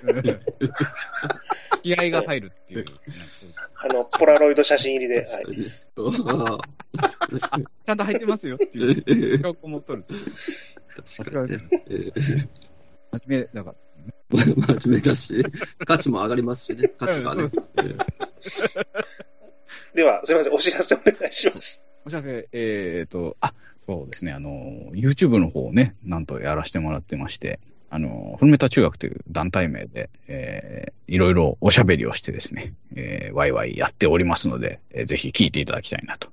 [0.03, 0.69] うん
[1.83, 2.85] 気合が入るっていう。
[3.75, 5.45] あの、ポラロイド写真入りで、はい。
[7.85, 9.03] ちゃんと入ってますよっていう。
[9.05, 10.05] ええ証拠も取る。
[11.17, 11.59] 確かに
[13.11, 13.75] 真面目、だから。
[14.29, 15.45] 真面目だし、
[15.85, 17.49] 価値も上がりますしね、 価値がね。
[19.93, 21.85] では、すみません、お知らせお願いします。
[22.05, 23.53] お知らせ、えー、と、あ、
[23.85, 27.59] そうですね、あの、YouTube の方をね、なんとやらせてもらってまして、
[27.93, 36.29] あの、フルメタ中学という団体名で、えー、いろいろおしゃべりをしてですね、えー、ワイワイやっておりますので、えーぜひ聞いていただきたいなと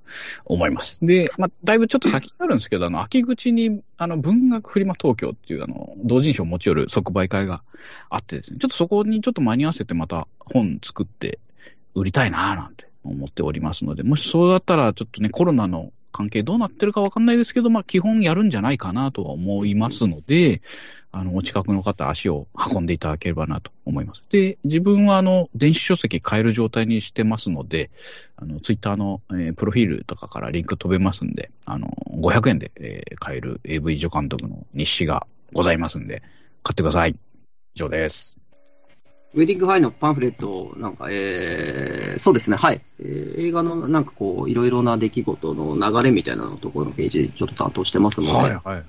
[0.47, 0.99] 思います。
[1.03, 7.63] で、まあ、だいぶちょっと先になるんですけど、あの、秋口に、あの、文学フリマ東京っていう、あの、同人誌を持ち寄る即売会が
[8.09, 11.41] あってですね、ちょっとそこにちょっと間に合わせてまた本作って
[11.95, 20.63] 売りたいなぁなんて思っておりますので、もしそうだったら、ちょっとね、コロナの関係どうなってるかわかんないですけど、まあ、基本やるんじゃないかなとは思いますので、
[21.13, 24.25] あの、お近くの方、足を運んでいただければなと思います。
[24.31, 27.91] で、自分は、あの、電子書籍買える状態にしてますので、
[28.37, 31.89] あの、ツイッターの、えープロフィールとかからリンク飛べますんで、あの、
[32.21, 36.23] 500円で、えー買える AV 助監督の日誌がございますんで、
[36.63, 37.17] 買ってください。
[37.75, 38.40] 以上です。
[39.33, 42.81] ウェディングハイのパンフレット、なんか、えー、そうですね、はい。
[42.99, 48.85] えー映画のなんかこう、いろいろな出来事の流れみたいなのところのページ、ちょっと担当してますので、はい、はい、はい。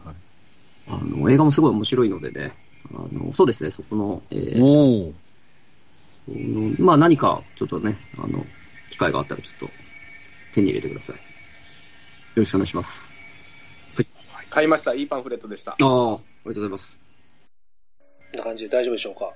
[0.87, 2.53] あの、映画もすごい面白いのでね、
[2.91, 5.13] あの、そうですね、そこの、えーおー。
[5.97, 8.45] そのまあ何か、ちょっとね、あの、
[8.89, 9.69] 機会があったらちょっと
[10.53, 11.15] 手に入れてください。
[11.15, 11.21] よ
[12.37, 13.11] ろしくお願いします。
[14.49, 14.93] 買いました。
[14.93, 15.71] いいパンフレットでした。
[15.71, 16.19] ああ、ありがと
[16.51, 16.99] うございます。
[18.33, 19.33] こんな感じで大丈夫でしょうか？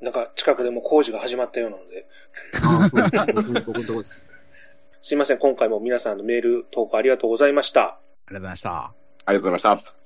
[0.00, 2.06] なんか、近くでも工事が始まったようなので、
[2.62, 3.32] ああ、そうです。
[3.34, 4.48] 僕の僕のところです。
[5.00, 7.82] すいません、今回も皆さんのメール、投稿ありがとうございました。
[7.82, 7.98] あ
[8.30, 8.70] りがとうございました。
[9.26, 10.03] ありがとうございました。